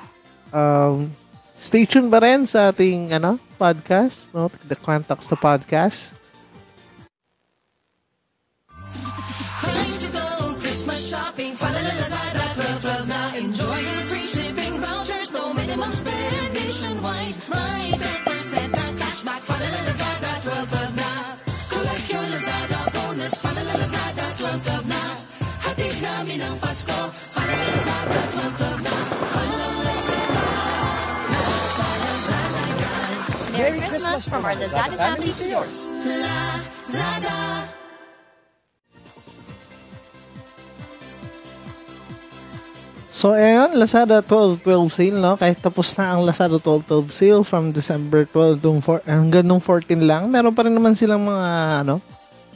Um, 0.50 1.14
stay 1.54 1.86
tuned 1.86 2.10
ba 2.10 2.18
rin 2.18 2.42
sa 2.48 2.74
ating 2.74 3.14
ano, 3.14 3.38
podcast, 3.58 4.28
no? 4.34 4.48
The 4.68 4.76
Quantox 4.76 5.28
the 5.28 5.36
podcast. 5.36 6.14
From 34.34 34.50
our 34.50 34.58
Lazada 34.58 34.96
family 34.98 35.30
to 35.30 35.44
yours. 35.46 35.76
Lazada. 36.02 37.38
So, 43.14 43.30
ayan, 43.30 43.78
Lazada 43.78 44.18
12-12 44.26 44.90
sale, 44.90 45.18
no? 45.22 45.38
Kahit 45.38 45.62
tapos 45.62 45.94
na 45.94 46.18
ang 46.18 46.26
Lazada 46.26 46.58
12-12 46.58 47.14
sale 47.14 47.42
from 47.46 47.70
December 47.70 48.26
12 48.26 48.58
to 48.58 48.82
for, 48.82 48.98
hanggang 49.06 49.46
nung 49.46 49.62
14 49.62 50.02
lang, 50.02 50.26
meron 50.26 50.50
pa 50.50 50.66
rin 50.66 50.74
naman 50.74 50.98
silang 50.98 51.22
mga, 51.22 51.46
ano, 51.86 52.02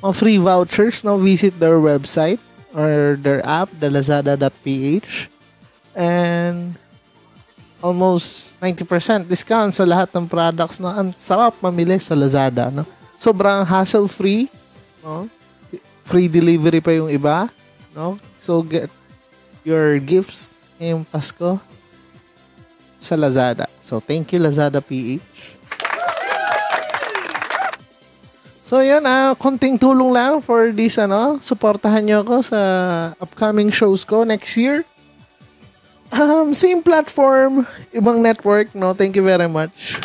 mga 0.03 0.15
free 0.19 0.43
vouchers, 0.43 1.07
no? 1.07 1.15
Visit 1.15 1.63
their 1.63 1.79
website 1.79 2.43
or 2.75 3.15
their 3.23 3.39
app, 3.47 3.71
the 3.79 3.87
lazada.ph. 3.87 5.31
And 5.95 6.75
almost 7.79 8.59
90% 8.59 9.27
discount 9.27 9.71
sa 9.71 9.87
lahat 9.87 10.11
ng 10.15 10.27
products 10.27 10.83
na 10.83 10.99
ang 10.99 11.15
sarap 11.15 11.55
mamili 11.63 11.99
sa 12.03 12.19
Lazada, 12.19 12.71
no? 12.71 12.83
Sobrang 13.19 13.67
hassle-free, 13.67 14.51
no? 15.03 15.31
Free 16.07 16.27
delivery 16.31 16.83
pa 16.83 16.95
yung 16.95 17.11
iba, 17.11 17.51
no? 17.95 18.19
So, 18.43 18.63
get 18.63 18.91
your 19.63 19.99
gifts 20.03 20.57
ngayong 20.79 21.05
Pasko 21.07 21.59
sa 22.99 23.15
Lazada. 23.15 23.67
So, 23.83 24.03
thank 24.03 24.35
you, 24.35 24.41
Lazada 24.43 24.83
PH. 24.83 25.59
So, 28.69 28.85
yun, 28.85 29.01
ah, 29.09 29.33
konting 29.33 29.81
tulong 29.81 30.13
lang 30.13 30.45
for 30.45 30.69
this, 30.77 31.01
ano, 31.01 31.41
supportahan 31.41 32.05
nyo 32.05 32.21
ako 32.21 32.37
sa 32.53 32.61
upcoming 33.17 33.73
shows 33.73 34.05
ko 34.05 34.29
next 34.29 34.53
year. 34.61 34.85
Um, 36.09 36.57
same 36.57 36.81
platform, 36.81 37.69
ibang 37.93 38.25
network, 38.25 38.73
no? 38.73 38.97
Thank 38.97 39.17
you 39.17 39.25
very 39.25 39.49
much. 39.49 40.01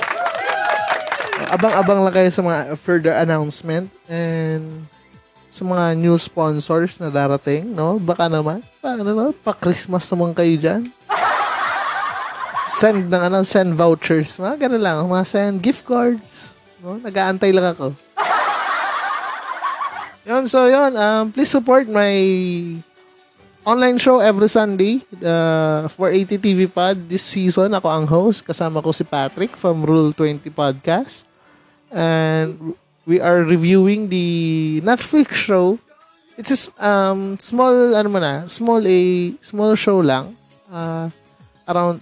Abang-abang 1.48 2.04
lang 2.04 2.14
kayo 2.14 2.30
sa 2.34 2.44
mga 2.44 2.76
further 2.76 3.16
announcement 3.16 3.88
and 4.12 4.84
sa 5.54 5.64
mga 5.64 5.96
new 5.96 6.18
sponsors 6.20 7.00
na 7.00 7.08
darating, 7.14 7.72
no? 7.72 8.02
Baka 8.02 8.28
naman, 8.28 8.60
ano, 8.84 9.02
no? 9.16 9.32
pa-Christmas 9.32 10.10
naman 10.12 10.36
kayo 10.36 10.54
dyan. 10.60 10.82
Send 12.68 13.12
ng 13.12 13.24
ano, 13.30 13.46
send 13.46 13.76
vouchers. 13.76 14.40
Mga 14.40 14.68
ganun 14.68 14.84
lang. 14.84 14.98
Mga 15.06 15.26
send 15.28 15.56
gift 15.62 15.84
cards. 15.84 16.56
No? 16.80 17.00
Nag-aantay 17.00 17.52
lang 17.52 17.76
ako. 17.76 17.96
Yun, 20.24 20.48
so 20.48 20.72
yun. 20.72 20.96
Um, 20.96 21.32
please 21.36 21.52
support 21.52 21.88
my 21.92 22.16
online 23.64 23.98
show 23.98 24.20
every 24.20 24.50
Sunday 24.50 25.02
uh, 25.24 25.88
for 25.88 26.10
80 26.12 26.38
TV 26.40 26.68
Pod. 26.68 27.08
This 27.08 27.24
season, 27.24 27.74
ako 27.74 27.88
ang 27.90 28.06
host. 28.08 28.44
Kasama 28.44 28.84
ko 28.84 28.92
si 28.92 29.04
Patrick 29.04 29.56
from 29.56 29.84
Rule 29.84 30.12
20 30.12 30.44
Podcast. 30.52 31.24
And 31.94 32.76
we 33.06 33.20
are 33.20 33.44
reviewing 33.44 34.10
the 34.10 34.82
Netflix 34.84 35.34
show. 35.38 35.80
It's 36.36 36.50
a 36.50 36.60
s- 36.60 36.74
um, 36.82 37.38
small, 37.38 37.94
ano 37.94 38.10
mo 38.10 38.18
na, 38.18 38.50
small 38.50 38.82
a, 38.82 39.00
small 39.46 39.78
show 39.78 40.02
lang. 40.02 40.34
Uh, 40.68 41.08
around, 41.70 42.02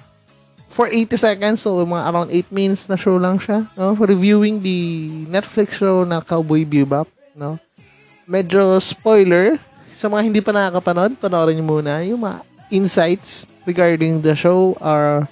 for 0.72 0.88
80 0.88 1.20
seconds, 1.20 1.60
so 1.68 1.76
mga 1.84 2.08
around 2.08 2.30
8 2.32 2.48
minutes 2.50 2.88
na 2.88 2.96
show 2.96 3.20
lang 3.20 3.36
siya. 3.38 3.68
No? 3.76 3.92
For 3.92 4.08
reviewing 4.08 4.64
the 4.64 5.10
Netflix 5.28 5.76
show 5.76 6.08
na 6.08 6.24
Cowboy 6.24 6.64
Bebop. 6.64 7.12
No? 7.36 7.60
Medyo 8.24 8.80
spoiler. 8.80 9.60
Sa 10.02 10.10
mga 10.10 10.26
hindi 10.26 10.42
pa 10.42 10.50
nakakapanood, 10.50 11.14
panoorin 11.22 11.62
niyo 11.62 11.66
muna 11.70 12.02
yung 12.02 12.26
mga 12.26 12.42
insights 12.74 13.46
regarding 13.70 14.18
the 14.26 14.34
show 14.34 14.74
are 14.82 15.30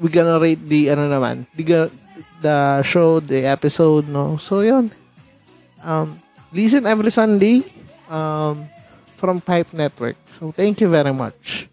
we 0.00 0.08
gonna 0.08 0.40
rate 0.40 0.64
the 0.64 0.88
ano 0.88 1.04
naman, 1.04 1.44
the, 1.52 1.92
the 2.40 2.80
show, 2.80 3.20
the 3.20 3.44
episode, 3.44 4.08
no? 4.08 4.40
So, 4.40 4.64
yun. 4.64 4.88
Um, 5.84 6.16
listen 6.56 6.88
every 6.88 7.12
Sunday 7.12 7.60
um, 8.08 8.64
from 9.20 9.44
Pipe 9.44 9.76
Network. 9.76 10.16
So, 10.40 10.56
thank 10.56 10.80
you 10.80 10.88
very 10.88 11.12
much. 11.12 11.68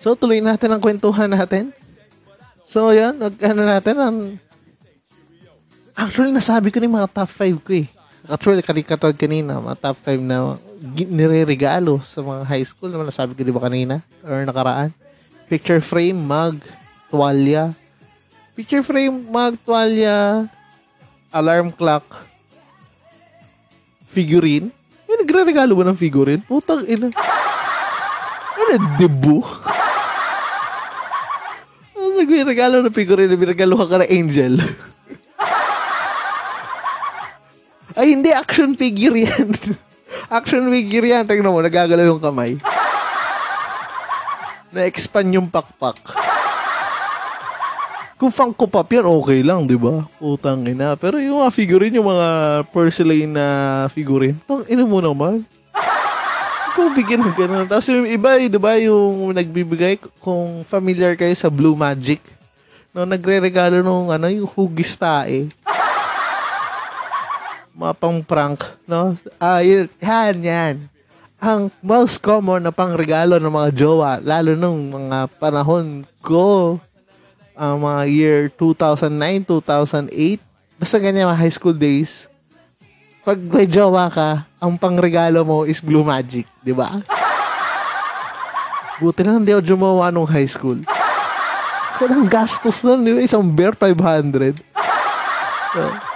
So, 0.00 0.16
tuloy 0.16 0.40
natin 0.40 0.72
ang 0.72 0.80
kwentuhan 0.80 1.28
natin. 1.28 1.76
So, 2.64 2.96
yan. 2.96 3.20
Nag, 3.20 3.36
ano 3.44 3.60
natin, 3.68 3.96
ang... 4.00 4.16
Actually, 5.92 6.32
nasabi 6.32 6.72
ko 6.72 6.80
na 6.80 6.88
yung 6.88 6.96
mga 6.96 7.12
top 7.12 7.28
5 7.28 7.60
ko 7.60 7.72
eh. 7.84 7.88
Actually, 8.24 8.64
kalikatod 8.64 9.20
kanina, 9.20 9.60
mga 9.60 9.76
top 9.84 10.00
5 10.00 10.16
na 10.24 10.56
nire-regalo 10.96 12.00
sa 12.00 12.24
mga 12.24 12.42
high 12.48 12.64
school. 12.64 12.88
Naman 12.88 13.12
nasabi 13.12 13.36
ko, 13.36 13.44
di 13.44 13.52
ba 13.52 13.68
kanina? 13.68 14.00
Or 14.24 14.40
nakaraan? 14.48 14.96
Picture 15.44 15.84
frame, 15.84 16.16
mug, 16.16 16.56
tuwalya. 17.12 17.76
Picture 18.56 18.80
frame, 18.80 19.28
mug, 19.28 19.60
tuwalya, 19.60 20.48
alarm 21.36 21.68
clock, 21.68 22.24
figurine. 24.08 24.72
May 25.04 25.20
nagre-regalo 25.20 25.76
ba 25.76 25.84
ng 25.84 25.98
figurine? 26.00 26.40
Putang 26.40 26.88
ina. 26.88 27.12
Ano, 27.12 28.74
debu? 28.96 29.44
Ano, 31.92 32.24
may 32.24 32.40
regalo 32.40 32.80
na 32.80 32.88
figurine 32.88 33.28
na 33.28 33.36
binagalo 33.36 33.76
ka 33.76 34.00
ng 34.00 34.08
angel. 34.08 34.54
Ay, 37.94 38.18
hindi. 38.18 38.34
Action 38.34 38.74
figure 38.74 39.14
yan. 39.14 39.54
action 40.38 40.66
figure 40.66 41.06
yan. 41.06 41.22
Tingnan 41.24 41.54
mo, 41.54 41.62
nagagalaw 41.62 42.06
yung 42.10 42.22
kamay. 42.22 42.58
Na-expand 44.74 45.30
yung 45.30 45.46
pakpak. 45.46 46.18
Kung 48.18 48.30
Funko 48.30 48.66
Pop 48.66 48.86
yan, 48.90 49.06
okay 49.06 49.42
lang, 49.42 49.66
di 49.66 49.78
ba? 49.78 50.06
Utang 50.22 50.66
ina. 50.66 50.94
Pero 50.98 51.18
yung 51.22 51.42
mga 51.42 51.50
figurine, 51.54 51.98
yung 51.98 52.10
mga 52.10 52.28
porcelain 52.70 53.30
na 53.30 53.46
figurine, 53.90 54.38
tang 54.46 54.66
ina 54.66 54.86
mo 54.86 54.98
naman. 54.98 55.46
Kung 56.74 56.90
bigyan 56.94 57.22
ng 57.22 57.34
ganun. 57.38 57.66
Tapos 57.70 57.86
yung 57.86 58.06
iba, 58.06 58.34
eh, 58.34 58.50
di 58.50 58.58
ba, 58.58 58.74
yung 58.78 59.30
nagbibigay, 59.30 59.98
kung 60.18 60.66
familiar 60.66 61.14
kayo 61.14 61.34
sa 61.38 61.46
Blue 61.46 61.78
Magic, 61.78 62.18
no, 62.90 63.06
nagre-regalo 63.06 63.82
nung, 63.82 64.10
ano, 64.10 64.26
yung 64.26 64.46
hugis 64.46 64.98
tae. 64.98 65.46
Mga 67.74 67.92
pang 67.98 68.22
prank, 68.22 68.62
no? 68.86 69.18
Ah, 69.42 69.58
yun, 69.58 69.90
yan, 69.98 70.36
yan. 70.38 70.74
Ang 71.42 71.74
most 71.82 72.22
common 72.22 72.62
na 72.62 72.70
pang 72.70 72.94
regalo 72.94 73.42
ng 73.42 73.50
mga 73.50 73.70
jowa, 73.74 74.22
lalo 74.22 74.54
nung 74.54 74.94
mga 74.94 75.26
panahon 75.42 76.06
ko, 76.22 76.78
ang 77.58 77.82
mga 77.82 78.02
year 78.06 78.40
2009, 78.54 79.42
2008, 80.06 80.38
basta 80.78 81.02
ganyan 81.02 81.26
mga 81.26 81.42
high 81.42 81.50
school 81.50 81.74
days, 81.74 82.30
pag 83.26 83.42
may 83.42 83.66
jowa 83.66 84.06
ka, 84.06 84.46
ang 84.62 84.78
pangregalo 84.78 85.42
mo 85.42 85.66
is 85.66 85.82
Blue 85.82 86.06
Magic, 86.06 86.46
di 86.62 86.70
ba? 86.70 86.94
Buti 89.02 89.26
na 89.26 89.34
hindi 89.34 89.50
ako 89.50 89.66
jumawa 89.66 90.14
nung 90.14 90.30
high 90.30 90.46
school. 90.46 90.78
Kasi 91.90 92.06
ang 92.06 92.30
gastos 92.30 92.86
nun, 92.86 93.02
di 93.02 93.18
ba? 93.18 93.20
Isang 93.24 93.42
bear, 93.50 93.74
500. 93.74 94.62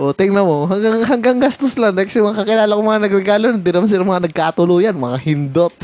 O, 0.00 0.16
tingnan 0.16 0.48
mo. 0.48 0.64
Hanggang, 0.64 1.04
hanggang 1.04 1.36
gastos 1.36 1.76
lang. 1.76 1.92
Next, 1.92 2.16
yung 2.16 2.32
mga 2.32 2.44
kakilala 2.44 2.72
ko 2.72 2.80
mga 2.80 3.04
nagregalo, 3.04 3.44
hindi 3.52 3.70
naman 3.70 3.90
sila 3.90 4.08
mga 4.08 4.24
nagkatuluyan, 4.28 4.96
mga 4.96 5.18
hindot. 5.20 5.74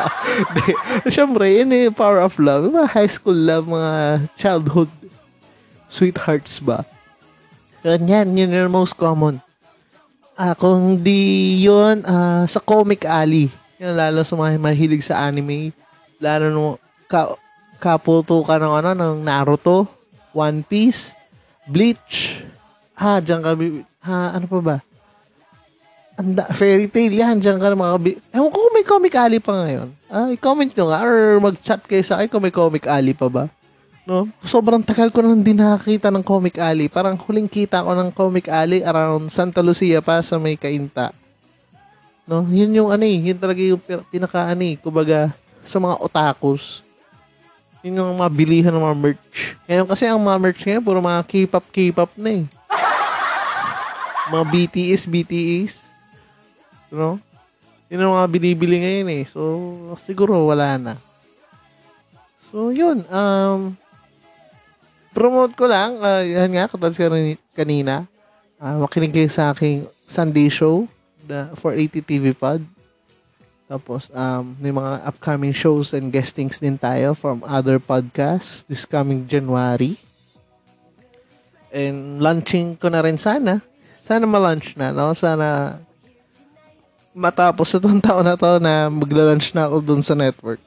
Siyempre, 1.12 1.52
yun 1.52 1.70
eh, 1.76 1.92
power 1.92 2.24
of 2.24 2.40
love. 2.40 2.72
Mga 2.72 2.88
high 2.88 3.10
school 3.12 3.36
love, 3.36 3.68
mga 3.68 3.92
childhood 4.40 4.88
sweethearts 5.92 6.56
ba? 6.64 6.88
Yun 7.84 8.08
yan, 8.08 8.26
yun 8.32 8.56
yung 8.56 8.72
most 8.72 8.96
common. 8.96 9.44
Ah, 10.32 10.56
kung 10.56 10.96
di 10.96 11.60
yun, 11.60 12.00
ah, 12.08 12.48
sa 12.48 12.64
Comic 12.64 13.04
Alley. 13.04 13.52
Yan, 13.76 13.92
lalo 13.98 14.24
sa 14.24 14.38
mga 14.38 14.56
mahilig 14.56 15.04
sa 15.04 15.28
anime. 15.28 15.76
Lalo 16.16 16.48
nung 16.48 16.74
ka, 17.04 17.36
kaputo 17.76 18.40
ka 18.40 18.56
ng, 18.56 18.72
ano, 18.72 18.90
ng 18.96 19.20
Naruto, 19.20 19.84
One 20.32 20.64
Piece, 20.64 21.12
Bleach. 21.68 22.48
Ha, 22.96 23.20
dyan 23.24 23.40
ka, 23.40 23.52
ha, 24.04 24.36
ano 24.36 24.46
pa 24.48 24.58
ba? 24.60 24.76
Anda, 26.12 26.44
fairy 26.52 26.92
tale 26.92 27.16
yan, 27.16 27.40
dyan 27.40 27.56
ka 27.56 27.72
na 27.72 27.78
mga 27.78 27.96
bi- 27.98 28.20
Ewan 28.36 28.52
ko 28.52 28.58
kung 28.68 28.74
may 28.76 28.84
Comic 28.84 29.14
Alley 29.16 29.40
pa 29.40 29.64
ngayon. 29.64 29.88
Ah, 30.12 30.28
i-comment 30.28 30.68
nyo 30.68 30.84
nga, 30.92 31.00
or 31.00 31.40
mag-chat 31.40 31.80
kayo 31.88 32.04
sa 32.04 32.20
akin 32.20 32.28
kung 32.28 32.44
may 32.44 32.52
Comic 32.52 32.84
Alley 32.84 33.16
pa 33.16 33.32
ba. 33.32 33.48
No? 34.02 34.26
Sobrang 34.42 34.82
tagal 34.82 35.14
ko 35.14 35.22
nang 35.22 35.40
din 35.40 35.56
nakakita 35.56 36.10
ng 36.10 36.26
Comic 36.26 36.58
Alley. 36.58 36.90
Parang 36.90 37.14
huling 37.14 37.46
kita 37.46 37.86
ko 37.86 37.94
ng 37.94 38.10
Comic 38.10 38.50
Alley 38.50 38.82
around 38.82 39.30
Santa 39.30 39.62
Lucia 39.62 40.02
pa 40.02 40.18
sa 40.20 40.36
may 40.42 40.58
kainta. 40.58 41.14
No? 42.26 42.42
Yun 42.44 42.74
yung 42.74 42.88
ano 42.90 43.04
eh, 43.06 43.18
yun 43.32 43.38
talaga 43.38 43.62
yung 43.62 43.80
pinaka 44.10 44.50
ano 44.50 44.62
eh, 44.66 44.74
kumbaga 44.76 45.30
sa 45.62 45.78
mga 45.78 46.02
otakus. 46.02 46.82
Yun 47.86 47.98
yung 47.98 48.18
mga 48.18 48.30
bilihan 48.30 48.72
ng 48.74 48.84
mga 48.84 48.98
merch. 48.98 49.22
Ngayon 49.70 49.86
kasi 49.86 50.04
ang 50.06 50.22
mga 50.22 50.38
merch 50.38 50.60
ngayon, 50.66 50.82
puro 50.82 50.98
mga 50.98 51.22
K-pop, 51.26 51.64
K-pop 51.70 52.10
na 52.18 52.30
eh. 52.42 52.44
Mga 54.30 54.44
BTS, 54.54 55.02
BTS. 55.10 55.74
No? 56.94 57.18
Yun 57.90 58.04
ang 58.06 58.14
mga 58.14 58.28
binibili 58.30 58.76
ngayon 58.78 59.08
eh. 59.10 59.24
So, 59.26 59.40
siguro 60.06 60.46
wala 60.46 60.78
na. 60.78 60.94
So, 62.52 62.70
yun. 62.70 63.02
Um, 63.10 63.74
promote 65.10 65.58
ko 65.58 65.66
lang. 65.66 65.98
Uh, 65.98 66.22
yan 66.22 66.52
nga, 66.54 66.70
katulad 66.70 66.94
rin 66.94 67.34
kanina. 67.56 68.06
Uh, 68.62 68.86
makinig 68.86 69.10
kayo 69.10 69.26
sa 69.26 69.50
aking 69.50 69.90
Sunday 70.06 70.46
show 70.46 70.86
the, 71.26 71.50
for 71.58 71.74
80 71.74 72.04
TV 72.06 72.30
Pod. 72.30 72.62
Tapos, 73.66 74.12
um, 74.12 74.52
may 74.60 74.68
mga 74.68 75.00
upcoming 75.08 75.56
shows 75.56 75.96
and 75.96 76.12
guestings 76.12 76.60
din 76.60 76.76
tayo 76.76 77.16
from 77.16 77.40
other 77.48 77.80
podcasts 77.80 78.68
this 78.68 78.84
coming 78.84 79.24
January. 79.24 79.96
And 81.72 82.20
launching 82.20 82.76
ko 82.76 82.92
na 82.92 83.00
rin 83.00 83.16
sana. 83.16 83.64
Sana 84.02 84.26
ma-launch 84.26 84.74
na, 84.74 84.90
no? 84.90 85.14
Sana 85.14 85.78
matapos 87.14 87.78
itong 87.78 88.02
taon 88.04 88.26
na 88.26 88.34
to 88.34 88.58
na 88.58 88.90
magla-launch 88.90 89.54
na 89.54 89.70
ako 89.70 89.78
dun 89.78 90.02
sa 90.02 90.18
network. 90.18 90.58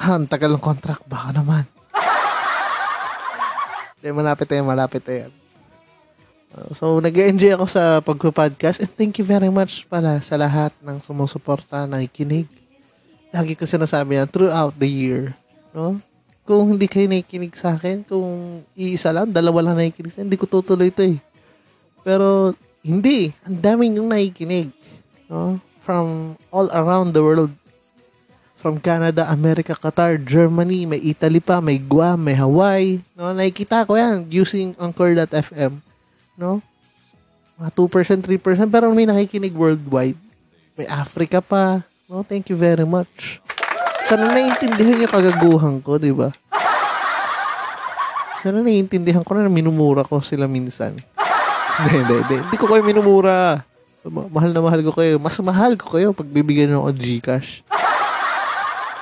Ha, 0.00 0.16
ang 0.16 0.24
tagal 0.24 0.56
ng 0.56 0.64
contract. 0.64 1.04
Baka 1.04 1.36
naman. 1.36 1.68
Hindi, 4.00 4.08
malapit 4.16 4.48
na 4.48 4.54
yan, 4.56 4.66
malapit 4.66 5.02
na 5.04 5.14
yan. 5.26 5.32
Uh, 6.50 6.72
so, 6.72 6.84
nag-enjoy 6.98 7.52
ako 7.54 7.66
sa 7.68 8.00
pagpo-podcast 8.00 8.80
and 8.80 8.90
thank 8.96 9.20
you 9.20 9.26
very 9.28 9.52
much 9.52 9.84
pala 9.86 10.18
sa 10.24 10.40
lahat 10.40 10.72
ng 10.80 10.98
sumusuporta, 11.04 11.84
nakikinig. 11.84 12.48
Lagi 13.30 13.54
ko 13.54 13.68
sinasabi 13.68 14.18
yan 14.18 14.26
throughout 14.26 14.74
the 14.74 14.88
year. 14.88 15.36
No? 15.70 16.02
Kung 16.42 16.74
hindi 16.74 16.90
kayo 16.90 17.06
nakikinig 17.06 17.54
sa 17.54 17.78
akin, 17.78 18.02
kung 18.02 18.64
iisa 18.74 19.14
lang, 19.14 19.30
dalawa 19.30 19.70
lang 19.70 19.78
nakikinig 19.78 20.10
sa 20.10 20.24
akin, 20.24 20.26
hindi 20.32 20.40
ko 20.40 20.48
tutuloy 20.48 20.90
ito 20.90 21.06
eh. 21.06 21.20
Pero, 22.02 22.56
hindi. 22.80 23.32
Ang 23.44 23.58
daming 23.60 24.00
yung 24.00 24.08
nakikinig. 24.08 24.72
No? 25.28 25.60
From 25.84 26.36
all 26.48 26.68
around 26.72 27.12
the 27.12 27.22
world. 27.24 27.52
From 28.60 28.76
Canada, 28.76 29.24
America, 29.32 29.72
Qatar, 29.72 30.20
Germany, 30.20 30.84
may 30.84 31.00
Italy 31.00 31.40
pa, 31.40 31.64
may 31.64 31.80
Guam, 31.80 32.28
may 32.28 32.36
Hawaii. 32.36 33.00
No? 33.16 33.32
Nakikita 33.32 33.88
ko 33.88 33.96
yan 33.96 34.28
using 34.28 34.76
Anchor.fm. 34.76 35.80
No? 36.36 36.60
Mga 37.56 37.70
2%, 37.72 38.24
3%, 38.40 38.68
pero 38.68 38.92
may 38.92 39.08
nakikinig 39.08 39.56
worldwide. 39.56 40.20
May 40.76 40.84
Africa 40.88 41.40
pa. 41.40 41.84
No? 42.08 42.20
Thank 42.20 42.52
you 42.52 42.56
very 42.56 42.84
much. 42.84 43.40
Sana 44.04 44.32
naiintindihan 44.32 45.06
yung 45.06 45.12
kagaguhan 45.12 45.76
ko, 45.84 46.00
di 46.00 46.12
ba? 46.12 46.32
Sana 48.40 48.64
naiintindihan 48.64 49.20
ko 49.20 49.36
na 49.36 49.52
minumura 49.52 50.04
ko 50.04 50.20
sila 50.24 50.48
minsan. 50.48 50.96
Hindi, 51.78 51.94
hindi, 52.02 52.14
hindi. 52.24 52.36
Hindi 52.48 52.56
ko 52.58 52.66
kayo 52.66 52.82
minumura. 52.82 53.62
Ma- 54.02 54.30
mahal 54.32 54.50
na 54.50 54.62
mahal 54.64 54.80
ko 54.82 54.92
kayo. 54.96 55.20
Mas 55.20 55.36
mahal 55.38 55.76
ko 55.76 55.86
kayo 55.92 56.10
pag 56.10 56.26
bibigyan 56.26 56.72
nyo 56.72 56.88
ako 56.88 56.90
Gcash. 56.96 57.50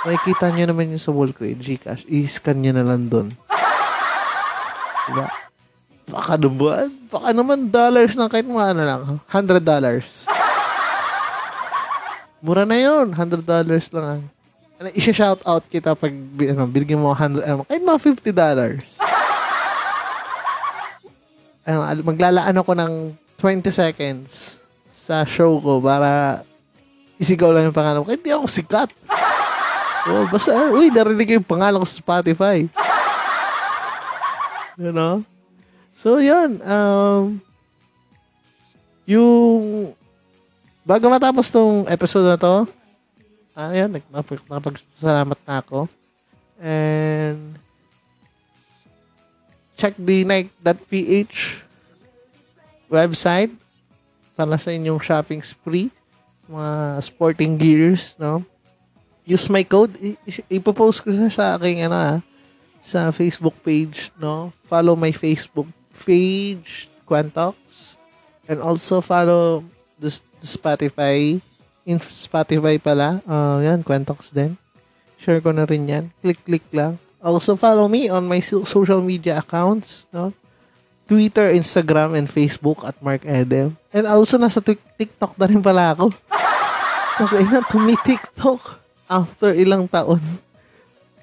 Makikita 0.04 0.50
nyo 0.50 0.64
naman 0.68 0.94
yung 0.94 1.02
sa 1.02 1.10
wall 1.10 1.32
ko 1.32 1.42
eh, 1.42 1.54
Gcash. 1.54 2.06
I-scan 2.06 2.58
nyo 2.58 2.72
na 2.74 2.84
lang 2.86 3.06
doon. 3.06 3.28
Diba? 5.08 5.26
Baka 6.08 6.40
naman, 6.40 6.88
baka 7.08 7.28
naman 7.32 7.58
dollars 7.68 8.16
na 8.16 8.32
kahit 8.32 8.48
mga 8.48 8.66
ano 8.76 8.82
lang. 8.82 9.02
$100 9.28 9.60
dollars. 9.60 10.24
Mura 12.38 12.62
na 12.62 12.78
yun. 12.78 13.12
$100 13.12 13.42
dollars 13.42 13.86
lang. 13.90 14.24
Ano, 14.78 14.88
isa-shout 14.94 15.42
out 15.42 15.66
kita 15.66 15.98
pag 15.98 16.14
ano, 16.14 16.62
binigyan 16.70 17.02
mo 17.02 17.10
100, 17.10 17.42
ano, 17.42 17.66
kahit 17.66 17.82
mga 17.82 18.00
$50 18.22 18.30
dollars. 18.30 18.86
Ano, 21.68 21.84
al- 21.84 22.06
maglalaan 22.06 22.56
ako 22.56 22.72
ng 22.72 22.92
20 23.36 23.68
seconds 23.68 24.56
sa 24.88 25.20
show 25.28 25.60
ko 25.60 25.84
para 25.84 26.40
isigaw 27.20 27.52
lang 27.52 27.68
yung 27.68 27.76
pangalan 27.76 28.00
ko. 28.00 28.08
Kahit 28.08 28.24
di 28.24 28.32
ako 28.32 28.46
sikat. 28.48 28.90
Oh, 30.08 30.24
basta, 30.24 30.72
uy, 30.72 30.88
narinig 30.88 31.36
yung 31.36 31.44
pangalan 31.44 31.84
ko 31.84 31.84
sa 31.84 32.00
Spotify. 32.00 32.64
You 34.80 34.88
know? 34.88 35.20
So, 35.92 36.16
yun. 36.16 36.64
Um, 36.64 37.44
yung, 39.04 39.92
bago 40.80 41.12
matapos 41.12 41.52
tong 41.52 41.84
episode 41.92 42.24
na 42.24 42.40
to, 42.40 42.64
ah, 43.52 43.68
yan, 43.68 44.00
nag- 44.00 44.08
napag- 44.08 44.48
napagsalamat 44.48 45.38
na 45.44 45.54
ako. 45.60 45.92
And, 46.56 47.60
check 49.78 49.94
the 49.94 50.26
night.ph 50.26 51.62
website 52.90 53.54
para 54.34 54.58
sa 54.58 54.74
inyong 54.74 54.98
shopping 54.98 55.38
spree. 55.38 55.94
Mga 56.50 56.70
sporting 57.06 57.54
gears, 57.54 58.18
no? 58.18 58.42
Use 59.22 59.46
my 59.46 59.62
code. 59.62 59.94
Ipopost 60.50 61.06
ko 61.06 61.14
sa 61.30 61.54
aking, 61.54 61.86
ano 61.86 61.94
ah, 61.94 62.18
sa 62.82 63.14
Facebook 63.14 63.54
page, 63.62 64.10
no? 64.18 64.50
Follow 64.66 64.98
my 64.98 65.14
Facebook 65.14 65.70
page, 66.02 66.90
Quantox. 67.06 67.54
And 68.48 68.58
also 68.58 68.98
follow 68.98 69.62
the, 70.00 70.10
the 70.40 70.48
Spotify. 70.48 71.38
In 71.84 72.00
Spotify 72.00 72.80
pala. 72.80 73.20
Uh, 73.28 73.60
yan, 73.62 73.84
Quantox 73.84 74.32
din. 74.32 74.56
Share 75.20 75.44
ko 75.44 75.52
na 75.52 75.68
rin 75.68 75.84
yan. 75.84 76.04
Click-click 76.24 76.64
lang. 76.72 76.96
Also 77.18 77.58
follow 77.58 77.90
me 77.90 78.06
on 78.06 78.26
my 78.26 78.38
so- 78.38 78.62
social 78.62 79.02
media 79.02 79.42
accounts, 79.42 80.06
no? 80.14 80.30
Twitter, 81.08 81.48
Instagram, 81.50 82.12
and 82.14 82.28
Facebook 82.28 82.84
at 82.84 82.94
Mark 83.00 83.24
Edem. 83.24 83.74
And 83.90 84.04
also, 84.04 84.36
nasa 84.36 84.60
tik- 84.60 84.84
TikTok 85.00 85.40
na 85.40 85.48
rin 85.48 85.64
pala 85.64 85.96
ako. 85.96 86.12
Okay 87.18 87.42
na, 87.50 87.66
tumi-TikTok 87.66 88.78
after 89.10 89.50
ilang 89.50 89.90
taon. 89.90 90.22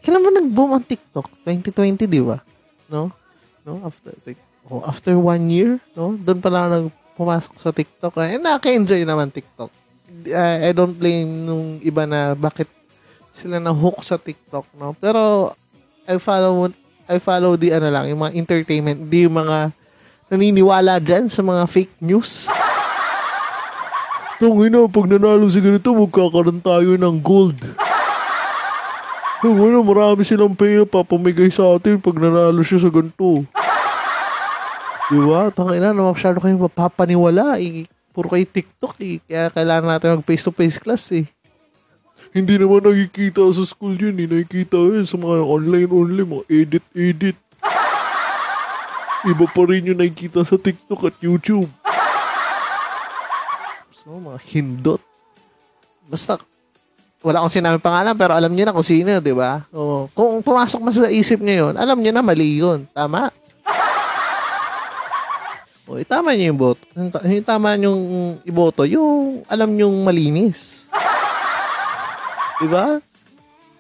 Kailan 0.04 0.28
ba 0.28 0.32
nag-boom 0.44 0.76
ang 0.76 0.84
TikTok? 0.84 1.24
2020, 1.48 2.04
di 2.04 2.20
ba? 2.20 2.44
No? 2.92 3.16
No? 3.64 3.80
After, 3.80 4.12
like, 4.28 4.36
oh, 4.68 4.84
after 4.84 5.16
one 5.16 5.48
year, 5.48 5.80
no? 5.96 6.20
Doon 6.20 6.44
pala 6.44 6.68
nag 6.68 6.92
pumasok 7.16 7.56
sa 7.64 7.72
TikTok. 7.72 8.12
Eh, 8.28 8.36
naka-enjoy 8.36 9.08
naman 9.08 9.32
TikTok. 9.32 9.72
I, 10.28 10.68
I 10.68 10.72
don't 10.76 11.00
blame 11.00 11.48
nung 11.48 11.80
iba 11.80 12.04
na 12.04 12.36
bakit 12.36 12.68
sila 13.32 13.56
na-hook 13.56 14.04
sa 14.04 14.20
TikTok, 14.20 14.68
no? 14.76 14.92
Pero, 15.00 15.56
I 16.06 16.22
follow 16.22 16.70
I 17.06 17.18
follow 17.22 17.54
the 17.54 17.74
ano 17.74 17.90
lang, 17.94 18.10
yung 18.10 18.22
mga 18.22 18.34
entertainment, 18.34 18.98
di 19.10 19.30
yung 19.30 19.38
mga 19.38 19.74
naniniwala 20.30 20.98
dyan 20.98 21.30
sa 21.30 21.46
mga 21.46 21.66
fake 21.70 22.02
news. 22.02 22.50
Tungin 24.42 24.74
na, 24.74 24.90
pag 24.90 25.06
nanalo 25.06 25.46
si 25.50 25.62
ganito, 25.62 25.94
magkakaroon 25.94 26.62
tayo 26.66 26.98
ng 26.98 27.18
gold. 27.22 27.58
Yung 29.46 29.62
ano, 29.62 29.86
marami 29.86 30.26
silang 30.26 30.58
pera 30.58 30.82
papamigay 30.82 31.54
sa 31.54 31.78
atin 31.78 32.02
pag 32.02 32.18
nanalo 32.18 32.66
siya 32.66 32.82
sa 32.82 32.90
ganito. 32.90 33.46
Di 35.06 35.20
ba? 35.22 35.54
Tangin 35.54 35.78
na, 35.78 35.94
na 35.94 36.10
masyado 36.10 36.42
kayong 36.42 36.66
mapapaniwala. 36.66 37.62
Eh. 37.62 37.86
Puro 38.10 38.26
kayo 38.26 38.42
TikTok 38.42 38.98
eh. 39.06 39.22
Kaya 39.30 39.54
kailangan 39.54 39.90
natin 39.94 40.18
mag 40.18 40.26
face-to-face 40.26 40.82
class 40.82 41.14
eh. 41.14 41.30
Hindi 42.36 42.60
naman 42.60 42.84
nakikita 42.84 43.48
sa 43.56 43.64
school 43.64 43.96
yun 43.96 44.20
eh. 44.20 44.28
Nakikita 44.28 44.76
yun 44.76 45.08
sa 45.08 45.16
mga 45.16 45.40
online-only, 45.40 46.24
mga 46.28 46.44
edit-edit. 46.52 47.38
Iba 49.24 49.46
pa 49.48 49.62
rin 49.72 49.88
yung 49.88 50.00
nakikita 50.04 50.44
sa 50.44 50.60
TikTok 50.60 51.08
at 51.08 51.16
YouTube. 51.24 51.72
So, 54.04 54.20
mga 54.20 54.40
hindot. 54.52 55.00
Basta, 56.12 56.36
wala 57.24 57.40
akong 57.40 57.56
sinabi 57.56 57.80
pangalan, 57.80 58.20
pero 58.20 58.36
alam 58.36 58.52
niyo 58.52 58.68
na 58.68 58.76
kung 58.76 58.84
sino, 58.84 59.24
di 59.24 59.32
ba? 59.32 59.64
So, 59.72 60.12
kung 60.12 60.44
pumasok 60.44 60.84
na 60.84 60.92
sa 60.92 61.08
isip 61.08 61.40
niyo 61.40 61.72
yun, 61.72 61.80
alam 61.80 61.96
niyo 62.04 62.12
na 62.12 62.20
mali 62.20 62.60
yun. 62.60 62.84
Tama? 62.92 63.32
O, 65.88 66.04
itama 66.04 66.36
niyo 66.36 66.52
yung 66.52 66.60
boto. 66.60 66.84
Yung, 67.00 67.10
ta- 67.16 67.24
yung 67.24 67.48
tama 67.48 67.80
yung 67.80 68.02
iboto, 68.44 68.84
yung 68.84 69.40
alam 69.48 69.72
niyong 69.72 70.04
malinis. 70.04 70.84
Di 72.56 72.68
ba? 72.72 73.00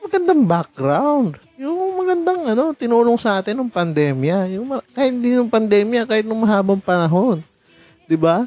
Magandang 0.04 0.44
background. 0.44 1.40
Yung 1.56 1.96
magandang 1.96 2.42
ano, 2.52 2.76
tinulong 2.76 3.16
sa 3.16 3.40
atin 3.40 3.56
ng 3.56 3.72
pandemya. 3.72 4.52
Yung, 4.60 4.68
kahit 4.92 5.16
hindi 5.16 5.32
ng 5.32 5.48
pandemya, 5.48 6.04
kahit 6.04 6.28
nung 6.28 6.44
mahabang 6.44 6.84
panahon. 6.84 7.40
Di 8.04 8.20
ba? 8.20 8.44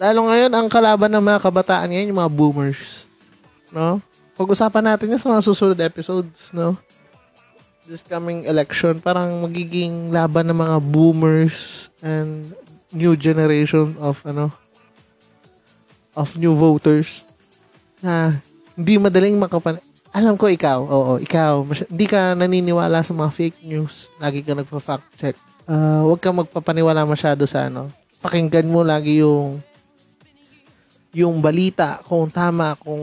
Lalo 0.00 0.32
ngayon, 0.32 0.50
ang 0.50 0.66
kalaban 0.72 1.12
ng 1.12 1.24
mga 1.24 1.40
kabataan 1.44 1.88
ngayon, 1.92 2.10
yung 2.10 2.20
mga 2.24 2.32
boomers. 2.32 3.06
No? 3.70 4.00
Pag-usapan 4.34 4.84
natin 4.96 5.14
yan 5.14 5.20
sa 5.20 5.30
mga 5.30 5.44
susunod 5.44 5.78
episodes, 5.78 6.50
no? 6.50 6.74
This 7.84 8.02
coming 8.02 8.48
election, 8.48 8.98
parang 8.98 9.44
magiging 9.44 10.10
laban 10.10 10.48
ng 10.50 10.56
mga 10.56 10.76
boomers 10.88 11.86
and 12.00 12.50
new 12.90 13.14
generation 13.14 13.94
of, 14.00 14.24
ano, 14.24 14.50
of 16.16 16.34
new 16.40 16.56
voters 16.56 17.28
na 18.04 18.36
hindi 18.76 19.00
madaling 19.00 19.40
makapan... 19.40 19.80
Alam 20.14 20.38
ko 20.38 20.46
ikaw, 20.46 20.78
oo, 20.78 21.12
ikaw, 21.18 21.66
masy- 21.66 21.90
hindi 21.90 22.06
ka 22.06 22.38
naniniwala 22.38 23.02
sa 23.02 23.10
mga 23.16 23.34
fake 23.34 23.58
news. 23.66 24.12
Lagi 24.22 24.46
ka 24.46 24.54
nagpa-fact 24.54 25.06
check. 25.18 25.36
Ah, 25.66 26.04
huwag 26.06 26.20
ka 26.22 26.30
magpapaniwala 26.30 27.08
masyado 27.08 27.42
sa 27.48 27.66
ano. 27.66 27.90
Pakinggan 28.22 28.68
mo 28.68 28.86
lagi 28.86 29.24
yung 29.24 29.58
yung 31.14 31.38
balita 31.42 31.98
kung 32.06 32.30
tama, 32.30 32.78
kung 32.78 33.00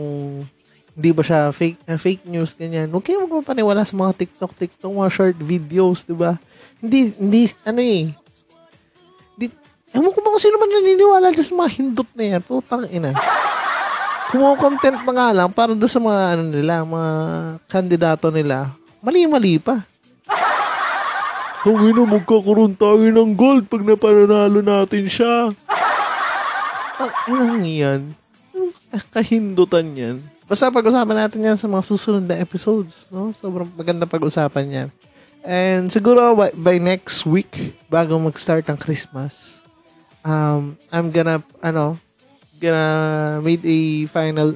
hindi 0.92 1.10
ba 1.16 1.24
siya 1.24 1.48
fake 1.50 1.88
uh, 1.88 1.96
fake 1.96 2.24
news 2.28 2.52
ganyan. 2.52 2.92
Huwag 2.92 3.04
kayong 3.04 3.24
magpapaniwala 3.24 3.82
sa 3.88 3.96
mga 3.96 4.12
TikTok, 4.12 4.52
TikTok, 4.52 4.92
mga 4.92 5.12
short 5.12 5.36
videos, 5.40 6.04
'di 6.04 6.16
ba? 6.16 6.36
Hindi 6.84 7.16
hindi 7.16 7.42
ano 7.64 7.80
eh. 7.80 8.12
Di, 9.40 9.48
ewan 9.96 10.12
ko 10.12 10.20
ba 10.20 10.36
kung 10.36 10.44
sino 10.44 10.60
man 10.60 10.68
naniniwala 10.68 11.32
sa 11.32 11.56
mga 11.56 11.72
hindot 11.80 12.10
na 12.12 12.24
yan. 12.36 12.42
Putang 12.44 12.84
ina. 12.92 13.16
Kumo-content 14.32 15.04
pa 15.04 15.12
nga 15.12 15.28
lang 15.36 15.52
para 15.52 15.76
doon 15.76 15.92
sa 15.92 16.00
mga 16.00 16.22
ano 16.32 16.44
nila, 16.48 16.88
mga 16.88 17.12
kandidato 17.68 18.32
nila. 18.32 18.72
Mali-mali 19.04 19.60
pa. 19.60 19.84
Tungin 21.62 21.94
na, 21.94 22.18
magkakaroon 22.18 22.74
tayo 22.74 23.06
ng 23.06 23.38
gold 23.38 23.70
pag 23.70 23.84
napananalo 23.86 24.64
natin 24.64 25.04
siya. 25.06 25.52
Ang 26.98 27.12
inang 27.28 27.62
yan. 27.62 28.00
Kahindutan 29.14 29.86
yan. 29.94 30.16
Basta 30.48 30.74
pag-usapan 30.74 31.28
natin 31.28 31.46
yan 31.46 31.60
sa 31.60 31.70
mga 31.70 31.84
susunod 31.86 32.24
na 32.26 32.40
episodes. 32.40 33.06
No? 33.12 33.30
Sobrang 33.36 33.70
maganda 33.78 34.10
pag-usapan 34.10 34.66
yan. 34.74 34.88
And 35.46 35.86
siguro 35.86 36.34
by, 36.34 36.50
by 36.56 36.76
next 36.82 37.22
week, 37.28 37.78
bago 37.86 38.18
mag-start 38.18 38.66
ang 38.66 38.80
Christmas, 38.80 39.62
um, 40.26 40.74
I'm 40.90 41.14
gonna, 41.14 41.46
ano, 41.62 42.01
gonna 42.62 43.42
make 43.42 43.66
a 43.66 44.06
final 44.06 44.54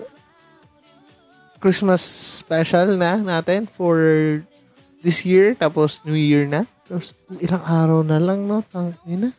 Christmas 1.59 2.07
special 2.47 2.95
na 2.95 3.19
natin 3.19 3.67
for 3.67 3.99
this 5.03 5.27
year, 5.27 5.59
tapos 5.59 5.99
New 6.07 6.15
Year 6.15 6.47
na. 6.47 6.63
Tapos 6.87 7.19
ilang 7.43 7.65
araw 7.67 8.01
na 8.07 8.23
lang, 8.23 8.47
no? 8.47 8.63
Tang, 8.71 8.95
yun. 9.03 9.35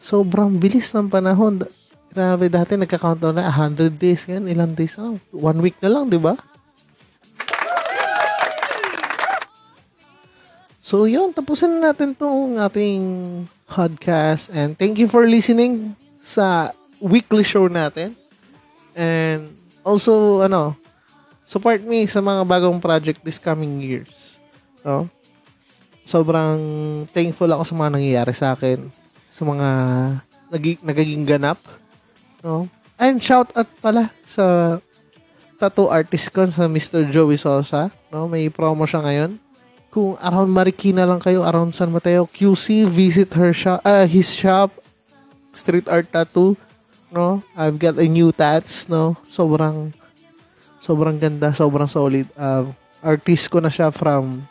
Sobrang 0.00 0.56
bilis 0.56 0.88
ng 0.96 1.12
panahon. 1.12 1.60
Grabe, 2.08 2.48
dati 2.48 2.80
nagka-countdown 2.80 3.36
na 3.36 3.52
100 3.52 4.00
days. 4.00 4.24
Ngayon, 4.24 4.46
ilang 4.48 4.72
days 4.72 4.96
na 4.96 5.12
lang? 5.12 5.16
One 5.36 5.60
week 5.60 5.76
na 5.84 5.92
lang, 5.92 6.08
di 6.08 6.16
ba? 6.16 6.32
So, 10.80 11.04
yun. 11.04 11.34
Tapusin 11.34 11.76
na 11.76 11.92
natin 11.92 12.14
tong 12.14 12.56
ating 12.56 13.02
podcast. 13.66 14.48
And 14.54 14.78
thank 14.78 14.96
you 14.96 15.10
for 15.10 15.26
listening 15.26 15.98
sa 16.22 16.70
weekly 17.00 17.44
show 17.44 17.68
natin. 17.68 18.16
And 18.96 19.48
also, 19.84 20.42
ano, 20.42 20.74
support 21.46 21.84
me 21.84 22.08
sa 22.10 22.18
mga 22.18 22.42
bagong 22.42 22.82
project 22.82 23.22
this 23.22 23.38
coming 23.38 23.78
years. 23.78 24.42
No? 24.82 25.06
Sobrang 26.06 26.60
thankful 27.10 27.50
ako 27.50 27.62
sa 27.66 27.74
mga 27.74 27.90
nangyayari 27.98 28.34
sa 28.34 28.54
akin. 28.54 28.90
Sa 29.30 29.42
mga 29.46 29.68
nagi, 30.50 30.78
nagiging 30.82 31.26
ganap. 31.26 31.58
No? 32.40 32.70
And 32.96 33.20
shout 33.20 33.52
out 33.52 33.68
pala 33.78 34.10
sa 34.24 34.78
tattoo 35.56 35.88
artist 35.88 36.32
ko 36.32 36.48
sa 36.48 36.64
Mr. 36.66 37.06
Joey 37.10 37.36
Sosa. 37.36 37.92
No? 38.08 38.26
May 38.26 38.48
promo 38.48 38.88
siya 38.88 39.04
ngayon. 39.04 39.38
Kung 39.92 40.12
around 40.20 40.52
Marikina 40.52 41.08
lang 41.08 41.22
kayo, 41.22 41.40
around 41.46 41.72
San 41.72 41.88
Mateo, 41.88 42.28
QC, 42.28 42.84
visit 42.84 43.32
her 43.32 43.56
shop, 43.56 43.80
ah, 43.80 44.04
his 44.04 44.28
shop, 44.28 44.68
Street 45.56 45.88
Art 45.88 46.12
Tattoo. 46.12 46.52
No? 47.10 47.42
I've 47.54 47.78
got 47.78 47.98
a 47.98 48.06
new 48.06 48.34
tats, 48.34 48.90
no? 48.90 49.14
Sobrang 49.30 49.94
sobrang 50.82 51.18
ganda, 51.18 51.50
sobrang 51.50 51.90
solid. 51.90 52.26
Uh, 52.38 52.70
artist 53.02 53.50
ko 53.50 53.58
na 53.58 53.70
siya 53.70 53.90
from 53.90 54.42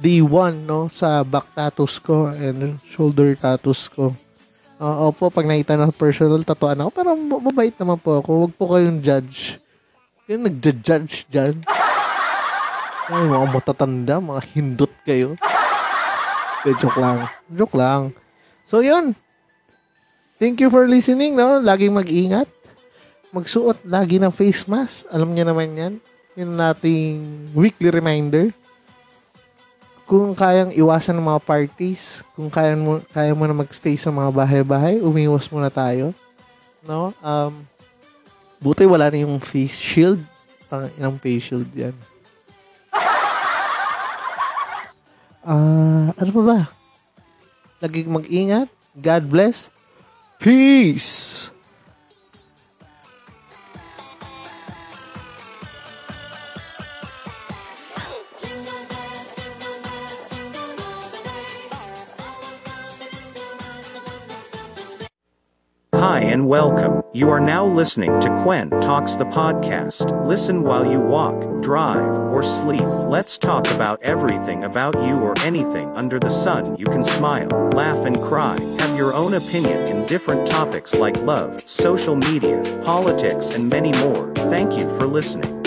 day 0.00 0.20
one, 0.20 0.64
no? 0.64 0.88
Sa 0.88 1.24
back 1.24 1.52
tattoos 1.52 2.00
ko 2.00 2.28
and 2.32 2.80
shoulder 2.88 3.32
tattoos 3.36 3.88
ko. 3.88 4.12
Oo 4.82 5.14
po, 5.14 5.30
pag 5.30 5.46
nakita 5.46 5.78
na 5.78 5.94
personal, 5.94 6.42
tatuan 6.42 6.76
ako. 6.82 6.90
Pero 6.90 7.10
mabait 7.16 7.72
naman 7.78 7.96
po 7.96 8.18
ako. 8.18 8.30
Huwag 8.44 8.52
po 8.58 8.64
kayong 8.74 9.00
judge. 9.00 9.62
Yung 10.26 10.44
nagja-judge 10.44 11.30
dyan. 11.30 11.62
Ay, 13.12 13.24
mga 13.28 13.48
matatanda, 13.52 14.16
mga 14.18 14.42
hindot 14.52 14.92
kayo. 15.04 15.38
De, 16.64 16.72
joke 16.80 16.96
lang. 16.96 17.28
Joke 17.52 17.76
lang. 17.76 18.16
So, 18.64 18.80
yun. 18.80 19.12
Thank 20.34 20.58
you 20.58 20.68
for 20.68 20.84
listening, 20.90 21.38
no? 21.38 21.62
Laging 21.62 21.94
mag-ingat. 21.94 22.50
Magsuot 23.30 23.82
lagi 23.86 24.18
ng 24.18 24.34
face 24.34 24.66
mask. 24.66 25.06
Alam 25.10 25.34
niyo 25.34 25.46
naman 25.46 25.70
yan. 25.74 25.94
Yun 26.34 26.58
ang 26.58 26.74
ating 26.74 27.14
weekly 27.54 27.90
reminder. 27.90 28.50
Kung 30.04 30.34
kayang 30.36 30.74
iwasan 30.74 31.16
ng 31.16 31.26
mga 31.26 31.40
parties, 31.42 32.20
kung 32.36 32.50
kaya 32.50 32.76
mo, 32.76 33.00
kaya 33.14 33.32
mo 33.32 33.46
na 33.46 33.56
magstay 33.56 33.96
sa 33.96 34.12
mga 34.12 34.30
bahay-bahay, 34.34 35.00
umiwas 35.00 35.48
muna 35.48 35.72
tayo. 35.72 36.12
No? 36.84 37.14
Um, 37.24 37.64
buti 38.60 38.84
wala 38.84 39.08
na 39.08 39.24
yung 39.24 39.40
face 39.40 39.78
shield. 39.78 40.20
Pang 40.68 40.90
inang 40.98 41.16
face 41.16 41.50
shield 41.50 41.70
yan. 41.72 41.94
Ah, 45.44 46.08
ano 46.16 46.30
pa 46.32 46.42
ba? 46.42 46.58
Lagi 47.84 48.08
mag-ingat. 48.08 48.68
God 48.96 49.24
bless. 49.28 49.73
Peace. 50.44 51.50
Hi 65.94 66.20
and 66.20 66.46
welcome. 66.46 67.02
You 67.14 67.30
are 67.30 67.40
now 67.40 67.64
listening 67.64 68.20
to 68.20 68.28
Quen 68.42 68.68
Talks 68.68 69.16
the 69.16 69.24
podcast. 69.24 70.26
Listen 70.26 70.62
while 70.62 70.84
you 70.84 71.00
walk, 71.00 71.62
drive, 71.62 72.18
or 72.18 72.42
sleep. 72.42 72.82
Let's 72.82 73.38
talk 73.38 73.66
about 73.70 74.02
everything 74.02 74.64
about 74.64 74.94
you 75.06 75.22
or 75.22 75.32
anything 75.38 75.88
under 75.96 76.20
the 76.20 76.28
sun. 76.28 76.76
You 76.76 76.84
can 76.84 77.02
smile, 77.02 77.48
laugh, 77.72 77.96
and 78.04 78.20
cry 78.20 78.73
your 78.96 79.14
own 79.14 79.34
opinion 79.34 79.78
in 79.88 80.06
different 80.06 80.48
topics 80.48 80.94
like 80.94 81.16
love, 81.22 81.60
social 81.68 82.16
media, 82.16 82.62
politics 82.84 83.54
and 83.54 83.68
many 83.68 83.92
more. 83.98 84.32
Thank 84.34 84.74
you 84.74 84.88
for 84.98 85.06
listening. 85.06 85.63